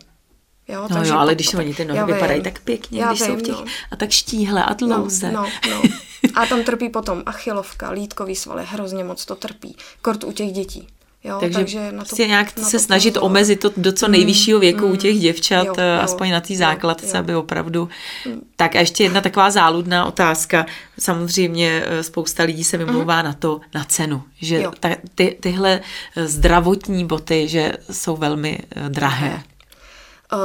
Jo, 0.67 0.81
no 0.81 0.95
takže 0.95 1.11
jo, 1.11 1.17
ale 1.17 1.35
když 1.35 1.53
oni 1.53 1.73
ty 1.73 1.85
nohy 1.85 2.13
vypadají 2.13 2.39
vím, 2.39 2.43
tak 2.43 2.59
pěkně, 2.63 3.05
když 3.07 3.21
vím, 3.21 3.29
jsou 3.29 3.35
v 3.35 3.41
těch, 3.41 3.55
no. 3.55 3.65
a 3.91 3.95
tak 3.95 4.11
štíhle 4.11 4.65
a 4.65 4.73
dlouze. 4.73 5.31
No, 5.31 5.41
no, 5.69 5.81
no. 5.83 5.89
A 6.35 6.45
tam 6.45 6.63
trpí 6.63 6.89
potom 6.89 7.23
achilovka, 7.25 7.89
lítkový 7.89 8.35
svaly, 8.35 8.65
hrozně 8.65 9.03
moc 9.03 9.25
to 9.25 9.35
trpí. 9.35 9.75
Kort 10.01 10.23
u 10.23 10.31
těch 10.31 10.51
dětí. 10.51 10.87
Jo, 11.23 11.37
takže, 11.39 11.59
takže 11.59 11.79
na 11.79 11.89
to, 11.91 11.95
prostě 11.97 12.27
nějak 12.27 12.57
na 12.57 12.63
se 12.63 12.77
to 12.77 12.83
snažit 12.83 13.13
pozor. 13.13 13.25
omezit 13.25 13.59
to 13.59 13.71
do 13.77 13.91
co 13.91 14.07
nejvyššího 14.07 14.59
věku 14.59 14.87
mm, 14.87 14.93
u 14.93 14.95
těch 14.95 15.19
děvčat, 15.19 15.67
jo, 15.67 15.73
jo, 15.77 16.01
aspoň 16.01 16.31
na 16.31 16.41
té 16.41 16.55
základce, 16.55 17.05
jo, 17.05 17.11
jo. 17.13 17.19
aby 17.19 17.35
opravdu... 17.35 17.89
Mm. 18.25 18.41
Tak 18.55 18.75
a 18.75 18.79
ještě 18.79 19.03
jedna 19.03 19.21
taková 19.21 19.51
záludná 19.51 20.05
otázka. 20.05 20.65
Samozřejmě 20.99 21.83
eh, 21.85 22.03
spousta 22.03 22.43
lidí 22.43 22.63
se 22.63 22.77
vymlouvá 22.77 23.19
mm. 23.19 23.25
na 23.25 23.33
to, 23.33 23.61
na 23.73 23.83
cenu, 23.83 24.23
že 24.41 24.63
ta, 24.79 24.89
ty, 25.15 25.37
tyhle 25.39 25.81
eh, 26.15 26.27
zdravotní 26.27 27.05
boty, 27.05 27.47
že 27.47 27.73
jsou 27.91 28.17
velmi 28.17 28.59
eh, 28.75 28.89
drahé. 28.89 29.43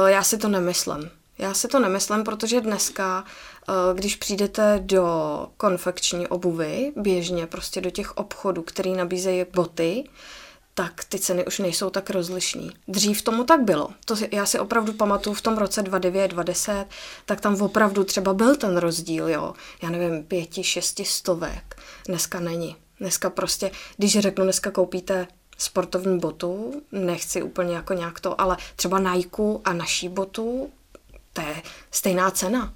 Já 0.05 0.23
si 0.23 0.37
to 0.37 0.47
nemyslím. 0.47 1.09
Já 1.37 1.53
si 1.53 1.67
to 1.67 1.79
nemyslím, 1.79 2.23
protože 2.23 2.61
dneska, 2.61 3.23
když 3.93 4.15
přijdete 4.15 4.79
do 4.83 5.05
konfekční 5.57 6.27
obuvy, 6.27 6.91
běžně 6.95 7.47
prostě 7.47 7.81
do 7.81 7.89
těch 7.89 8.17
obchodů, 8.17 8.61
který 8.61 8.93
nabízejí 8.93 9.45
boty, 9.53 10.03
tak 10.73 11.03
ty 11.03 11.19
ceny 11.19 11.45
už 11.45 11.59
nejsou 11.59 11.89
tak 11.89 12.09
rozlišní. 12.09 12.71
Dřív 12.87 13.21
tomu 13.21 13.43
tak 13.43 13.61
bylo. 13.61 13.89
To 14.05 14.15
já 14.31 14.45
si 14.45 14.59
opravdu 14.59 14.93
pamatuju 14.93 15.33
v 15.33 15.41
tom 15.41 15.57
roce 15.57 15.81
29, 15.81 16.27
20, 16.27 16.85
tak 17.25 17.41
tam 17.41 17.61
opravdu 17.61 18.03
třeba 18.03 18.33
byl 18.33 18.55
ten 18.55 18.77
rozdíl, 18.77 19.29
jo. 19.29 19.53
Já 19.81 19.89
nevím, 19.89 20.23
pěti, 20.23 20.63
šesti 20.63 21.05
stovek. 21.05 21.75
Dneska 22.07 22.39
není. 22.39 22.75
Dneska 22.99 23.29
prostě, 23.29 23.71
když 23.97 24.19
řeknu, 24.19 24.43
dneska 24.43 24.71
koupíte 24.71 25.27
sportovní 25.57 26.19
botu, 26.19 26.81
nechci 26.91 27.43
úplně 27.43 27.75
jako 27.75 27.93
nějak 27.93 28.19
to, 28.19 28.41
ale 28.41 28.57
třeba 28.75 28.99
Nike 28.99 29.43
a 29.65 29.73
naší 29.73 30.09
botu, 30.09 30.69
to 31.33 31.41
je 31.41 31.61
stejná 31.91 32.31
cena. 32.31 32.73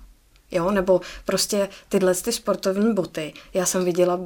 Jo, 0.52 0.72
nebo 0.72 1.02
prostě 1.26 1.70
tyhle 1.90 2.16
ty 2.16 2.32
sportovní 2.32 2.94
boty, 2.94 3.34
já 3.54 3.66
jsem 3.66 3.86
viděla 3.86 4.20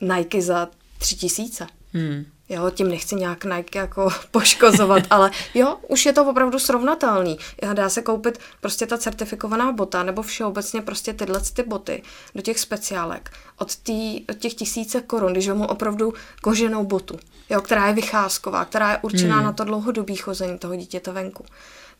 Nike 0.00 0.42
za 0.42 0.68
tři 0.98 1.16
tisíce. 1.16 1.66
Hmm. 1.92 2.26
Jo, 2.48 2.70
tím 2.70 2.88
nechci 2.88 3.14
nějak 3.14 3.44
Nike 3.44 3.78
jako 3.78 4.08
poškozovat, 4.30 5.02
ale 5.10 5.30
jo, 5.54 5.76
už 5.88 6.06
je 6.06 6.12
to 6.12 6.24
opravdu 6.24 6.58
srovnatelný. 6.58 7.38
Dá 7.72 7.88
se 7.88 8.02
koupit 8.02 8.38
prostě 8.60 8.86
ta 8.86 8.98
certifikovaná 8.98 9.72
bota 9.72 10.02
nebo 10.02 10.22
všeobecně 10.22 10.82
prostě 10.82 11.12
tyhle 11.12 11.40
ty 11.40 11.62
boty 11.62 12.02
do 12.34 12.42
těch 12.42 12.58
speciálek 12.58 13.30
od, 13.58 13.76
tý, 13.76 14.24
od 14.30 14.38
těch 14.38 14.54
tisíce 14.54 15.00
korun, 15.00 15.32
když 15.32 15.48
mu 15.48 15.66
opravdu 15.66 16.14
koženou 16.42 16.84
botu, 16.84 17.18
jo, 17.50 17.60
která 17.60 17.86
je 17.86 17.94
vycházková, 17.94 18.64
která 18.64 18.90
je 18.90 18.98
určená 19.02 19.36
hmm. 19.36 19.44
na 19.44 19.52
to 19.52 19.64
dlouhodobý 19.64 20.16
chození 20.16 20.58
toho 20.58 20.76
dítěte 20.76 21.12
venku. 21.12 21.44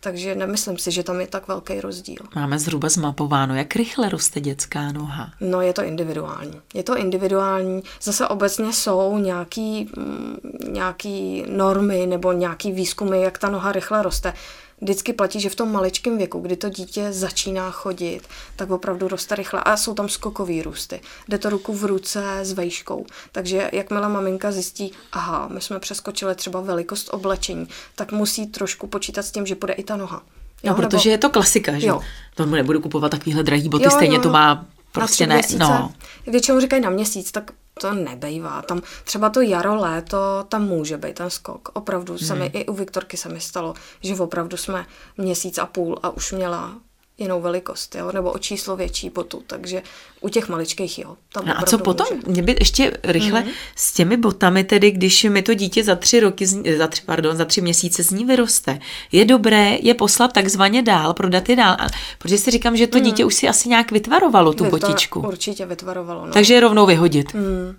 Takže 0.01 0.35
nemyslím 0.35 0.79
si, 0.79 0.91
že 0.91 1.03
tam 1.03 1.21
je 1.21 1.27
tak 1.27 1.49
velký 1.49 1.81
rozdíl. 1.81 2.17
Máme 2.35 2.59
zhruba 2.59 2.89
zmapováno, 2.89 3.55
jak 3.57 3.77
rychle 3.77 4.09
roste 4.09 4.41
dětská 4.41 4.93
noha. 4.93 5.31
No 5.41 5.61
je 5.61 5.73
to 5.73 5.83
individuální. 5.83 6.61
Je 6.75 6.83
to 6.83 6.97
individuální. 6.97 7.83
Zase 8.03 8.29
obecně 8.29 8.73
jsou 8.73 9.19
nějaký, 9.19 9.91
mm, 9.97 10.37
nějaký 10.69 11.45
normy 11.49 12.07
nebo 12.07 12.33
nějaký 12.33 12.73
výzkumy, 12.73 13.23
jak 13.23 13.39
ta 13.39 13.51
noha 13.51 13.73
rychle 13.73 14.03
roste 14.03 14.33
vždycky 14.81 15.13
platí, 15.13 15.41
že 15.41 15.51
v 15.51 15.55
tom 15.55 15.73
maličkém 15.73 16.19
věku, 16.19 16.41
kdy 16.41 16.57
to 16.57 16.69
dítě 16.69 17.13
začíná 17.13 17.71
chodit, 17.71 18.21
tak 18.57 18.71
opravdu 18.71 19.09
roste 19.09 19.35
rychle 19.35 19.61
a 19.61 19.77
jsou 19.77 19.95
tam 19.95 20.09
skokový 20.09 20.63
růsty. 20.63 21.01
Jde 21.29 21.39
to 21.39 21.51
ruku 21.51 21.73
v 21.73 21.85
ruce 21.85 22.39
s 22.43 22.53
vejškou. 22.53 23.07
Takže 23.33 23.71
jakmile 23.73 24.09
maminka 24.09 24.53
zjistí, 24.53 24.93
aha, 25.13 25.49
my 25.53 25.61
jsme 25.61 25.79
přeskočili 25.79 26.35
třeba 26.35 26.61
velikost 26.61 27.09
oblečení, 27.13 27.69
tak 27.95 28.13
musí 28.13 28.47
trošku 28.47 28.87
počítat 28.87 29.23
s 29.23 29.31
tím, 29.31 29.47
že 29.47 29.55
bude 29.55 29.73
i 29.73 29.83
ta 29.83 29.97
noha. 29.97 30.23
Jo, 30.63 30.71
no, 30.71 30.75
protože 30.75 31.09
nebo... 31.09 31.15
je 31.15 31.19
to 31.19 31.31
klasika, 31.31 31.79
že? 31.79 31.87
Jo. 31.87 32.01
To 32.35 32.47
nebudu 32.47 32.81
kupovat 32.81 33.11
takovýhle 33.11 33.43
drahý 33.43 33.69
boty, 33.69 33.85
jo, 33.85 33.91
stejně 33.91 34.15
jo, 34.15 34.21
jo. 34.21 34.23
to 34.23 34.31
má 34.31 34.67
prostě 34.93 35.27
ne. 35.27 35.41
No. 35.59 35.93
Většinou 36.27 36.61
říkají 36.61 36.83
na 36.83 36.91
měsíc, 36.91 37.33
tak 37.33 37.51
to 37.81 37.95
nebejvá. 37.95 38.63
Tam 38.63 38.83
třeba 39.05 39.31
to 39.31 39.41
jaro, 39.41 39.77
léto, 39.77 40.45
tam 40.49 40.65
může 40.65 40.97
být 40.97 41.15
ten 41.15 41.31
skok. 41.31 41.69
Opravdu 41.73 42.13
hmm. 42.13 42.27
se 42.27 42.35
mi 42.35 42.47
i 42.47 42.67
u 42.67 42.73
Viktorky 42.73 43.17
se 43.17 43.29
mi 43.29 43.41
stalo, 43.41 43.75
že 44.01 44.15
opravdu 44.15 44.57
jsme 44.57 44.87
měsíc 45.17 45.59
a 45.59 45.67
půl 45.67 45.99
a 46.03 46.11
už 46.11 46.33
měla 46.33 46.75
jinou 47.19 47.41
velikost, 47.41 47.95
jo? 47.95 48.13
nebo 48.13 48.33
o 48.33 48.39
číslo 48.39 48.77
větší 48.77 49.11
botu, 49.11 49.43
takže 49.47 49.83
u 50.21 50.29
těch 50.29 50.49
maličkých, 50.49 50.99
jo. 50.99 51.17
Tam 51.33 51.47
no 51.47 51.59
a 51.59 51.63
co 51.63 51.79
potom? 51.79 52.07
Může. 52.11 52.31
Mě 52.31 52.43
by 52.43 52.57
ještě 52.61 52.99
rychle 53.05 53.41
mm-hmm. 53.41 53.53
s 53.77 53.93
těmi 53.93 54.17
botami, 54.17 54.65
tedy 54.65 54.91
když 54.91 55.25
mi 55.25 55.43
to 55.43 55.55
dítě 55.55 55.85
za 55.85 55.95
tři 55.95 56.21
roky, 56.21 56.47
za 56.77 56.87
tři, 56.87 57.03
pardon, 57.07 57.37
za 57.37 57.45
tři 57.45 57.61
měsíce 57.61 58.03
z 58.03 58.11
ní 58.11 58.25
vyroste, 58.25 58.79
je 59.13 59.25
dobré 59.25 59.79
je 59.83 59.95
poslat 59.95 60.33
takzvaně 60.33 60.83
dál, 60.83 61.15
prodat 61.15 61.49
je 61.49 61.57
dál, 61.57 61.77
protože 62.19 62.39
si 62.39 62.51
říkám, 62.51 62.77
že 62.77 62.87
to 62.87 62.99
mm. 62.99 63.05
dítě 63.05 63.25
už 63.25 63.35
si 63.35 63.49
asi 63.49 63.69
nějak 63.69 63.93
vytvarovalo 63.93 64.53
tu 64.53 64.65
Vytvar, 64.65 64.81
botičku. 64.81 65.21
Určitě 65.21 65.67
vytvarovalo, 65.67 66.27
no. 66.27 66.33
Takže 66.33 66.55
je 66.55 66.61
rovnou 66.61 66.87
vyhodit. 66.87 67.35
Mm 67.35 67.77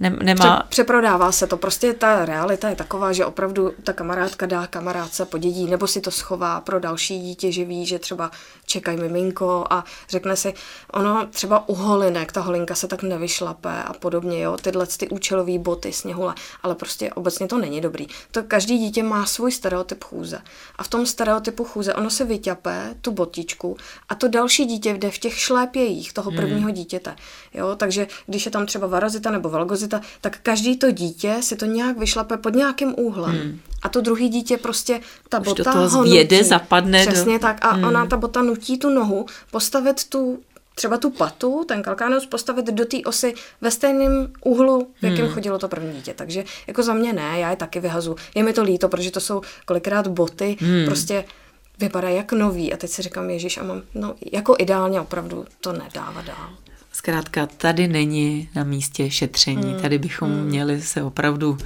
ne, 0.00 0.10
nemá... 0.22 0.66
Přeprodává 0.68 1.32
se 1.32 1.46
to. 1.46 1.56
Prostě 1.56 1.92
ta 1.92 2.24
realita 2.24 2.68
je 2.68 2.76
taková, 2.76 3.12
že 3.12 3.26
opravdu 3.26 3.72
ta 3.84 3.92
kamarádka 3.92 4.46
dá 4.46 4.66
kamarádce 4.66 5.24
podědí, 5.24 5.66
nebo 5.66 5.86
si 5.86 6.00
to 6.00 6.10
schová 6.10 6.60
pro 6.60 6.80
další 6.80 7.20
dítě, 7.20 7.52
že 7.52 7.64
ví, 7.64 7.86
že 7.86 7.98
třeba 7.98 8.30
čekají 8.66 8.98
miminko 8.98 9.64
a 9.70 9.84
řekne 10.08 10.36
si, 10.36 10.54
ono 10.92 11.26
třeba 11.26 11.68
u 11.68 11.74
holinek, 11.74 12.32
ta 12.32 12.40
holinka 12.40 12.74
se 12.74 12.88
tak 12.88 13.02
nevyšlape 13.02 13.82
a 13.82 13.92
podobně, 13.92 14.40
jo, 14.40 14.56
tyhle 14.56 14.86
ty 14.86 15.08
účelové 15.08 15.58
boty, 15.58 15.92
sněhule, 15.92 16.34
ale 16.62 16.74
prostě 16.74 17.12
obecně 17.12 17.46
to 17.46 17.58
není 17.58 17.80
dobrý. 17.80 18.06
To 18.30 18.42
každý 18.42 18.78
dítě 18.78 19.02
má 19.02 19.26
svůj 19.26 19.52
stereotyp 19.52 20.04
chůze. 20.04 20.40
A 20.76 20.82
v 20.82 20.88
tom 20.88 21.06
stereotypu 21.06 21.64
chůze 21.64 21.94
ono 21.94 22.10
se 22.10 22.24
vyťape 22.24 22.94
tu 23.00 23.10
botičku 23.12 23.76
a 24.08 24.14
to 24.14 24.28
další 24.28 24.64
dítě 24.64 24.94
jde 24.94 25.10
v 25.10 25.18
těch 25.18 25.38
šlépějích 25.38 26.12
toho 26.12 26.30
hmm. 26.30 26.40
prvního 26.40 26.68
hmm. 26.68 26.74
dítěte. 26.74 27.16
Jo, 27.54 27.76
takže 27.76 28.06
když 28.26 28.44
je 28.44 28.50
tam 28.50 28.66
třeba 28.66 28.86
varazita 28.86 29.30
nebo 29.30 29.48
valgozita, 29.48 29.87
ta, 29.88 30.00
tak 30.20 30.38
každý 30.42 30.76
to 30.76 30.90
dítě 30.90 31.36
si 31.40 31.56
to 31.56 31.64
nějak 31.64 31.98
vyšlape 31.98 32.36
pod 32.36 32.54
nějakým 32.54 32.94
úhlem. 32.96 33.36
Hmm. 33.36 33.60
A 33.82 33.88
to 33.88 34.00
druhý 34.00 34.28
dítě 34.28 34.56
prostě, 34.56 35.00
ta 35.28 35.38
Už 35.40 35.44
bota 35.44 35.62
do 35.62 35.72
toho 35.72 35.88
ho 35.88 36.04
nutí. 36.04 36.42
zapadne. 36.42 37.06
Přesně 37.06 37.32
do... 37.32 37.38
tak. 37.38 37.64
A 37.64 37.70
hmm. 37.70 37.84
ona, 37.84 38.06
ta 38.06 38.16
bota 38.16 38.42
nutí 38.42 38.78
tu 38.78 38.90
nohu 38.90 39.26
postavit 39.50 40.04
tu 40.08 40.38
třeba 40.74 40.96
tu 40.96 41.10
patu, 41.10 41.64
ten 41.68 41.82
kalkáneus 41.82 42.26
postavit 42.26 42.66
do 42.66 42.84
té 42.84 42.96
osy 43.04 43.34
ve 43.60 43.70
stejném 43.70 44.32
úhlu, 44.44 44.88
v 45.00 45.04
jakém 45.04 45.24
hmm. 45.24 45.34
chodilo 45.34 45.58
to 45.58 45.68
první 45.68 45.92
dítě. 45.92 46.14
Takže 46.14 46.44
jako 46.66 46.82
za 46.82 46.94
mě 46.94 47.12
ne, 47.12 47.40
já 47.40 47.50
je 47.50 47.56
taky 47.56 47.80
vyhazu. 47.80 48.16
Je 48.34 48.42
mi 48.42 48.52
to 48.52 48.62
líto, 48.62 48.88
protože 48.88 49.10
to 49.10 49.20
jsou 49.20 49.42
kolikrát 49.64 50.06
boty, 50.06 50.56
hmm. 50.60 50.84
prostě 50.84 51.24
vypadá 51.78 52.08
jak 52.08 52.32
nový 52.32 52.72
a 52.72 52.76
teď 52.76 52.90
si 52.90 53.02
říkám, 53.02 53.30
Ježíš, 53.30 53.58
a 53.58 53.62
mám, 53.62 53.82
no 53.94 54.14
jako 54.32 54.56
ideálně 54.58 55.00
opravdu 55.00 55.46
to 55.60 55.72
nedává 55.72 56.22
dál. 56.22 56.50
Zkrátka, 56.98 57.46
tady 57.46 57.88
není 57.88 58.48
na 58.54 58.64
místě 58.64 59.10
šetření. 59.10 59.72
Hmm. 59.72 59.80
Tady 59.82 59.98
bychom 59.98 60.30
hmm. 60.30 60.44
měli 60.44 60.82
se 60.82 61.02
opravdu 61.02 61.58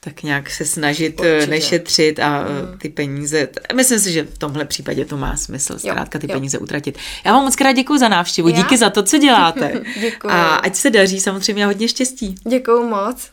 tak 0.00 0.22
nějak 0.22 0.50
se 0.50 0.64
snažit 0.64 1.20
eh, 1.20 1.34
Určitě. 1.36 1.50
nešetřit 1.50 2.18
a 2.18 2.38
hmm. 2.38 2.78
ty 2.78 2.88
peníze. 2.88 3.48
Myslím 3.74 4.00
si, 4.00 4.12
že 4.12 4.22
v 4.22 4.38
tomhle 4.38 4.64
případě 4.64 5.04
to 5.04 5.16
má 5.16 5.36
smysl, 5.36 5.78
zkrátka 5.78 6.18
ty 6.18 6.26
jo. 6.26 6.32
peníze 6.32 6.58
utratit. 6.58 6.98
Já 7.24 7.32
vám 7.32 7.44
moc 7.44 7.56
krát 7.56 7.72
děkuji 7.72 7.98
za 7.98 8.08
návštěvu, 8.08 8.48
Já? 8.48 8.56
díky 8.56 8.76
za 8.76 8.90
to, 8.90 9.02
co 9.02 9.18
děláte. 9.18 9.82
děkuji. 10.00 10.28
A 10.28 10.54
ať 10.54 10.74
se 10.74 10.90
daří, 10.90 11.20
samozřejmě 11.20 11.64
a 11.64 11.66
hodně 11.66 11.88
štěstí. 11.88 12.34
Děkuji 12.48 12.88
moc. 12.88 13.30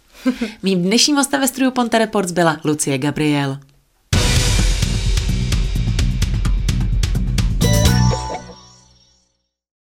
Mým 0.63 0.81
dnešním 0.81 1.15
hostem 1.15 1.41
ve 1.41 1.47
studiu 1.47 1.71
Ponte 1.71 1.99
Reports 1.99 2.31
byla 2.31 2.57
Lucie 2.63 2.97
Gabriel. 2.97 3.57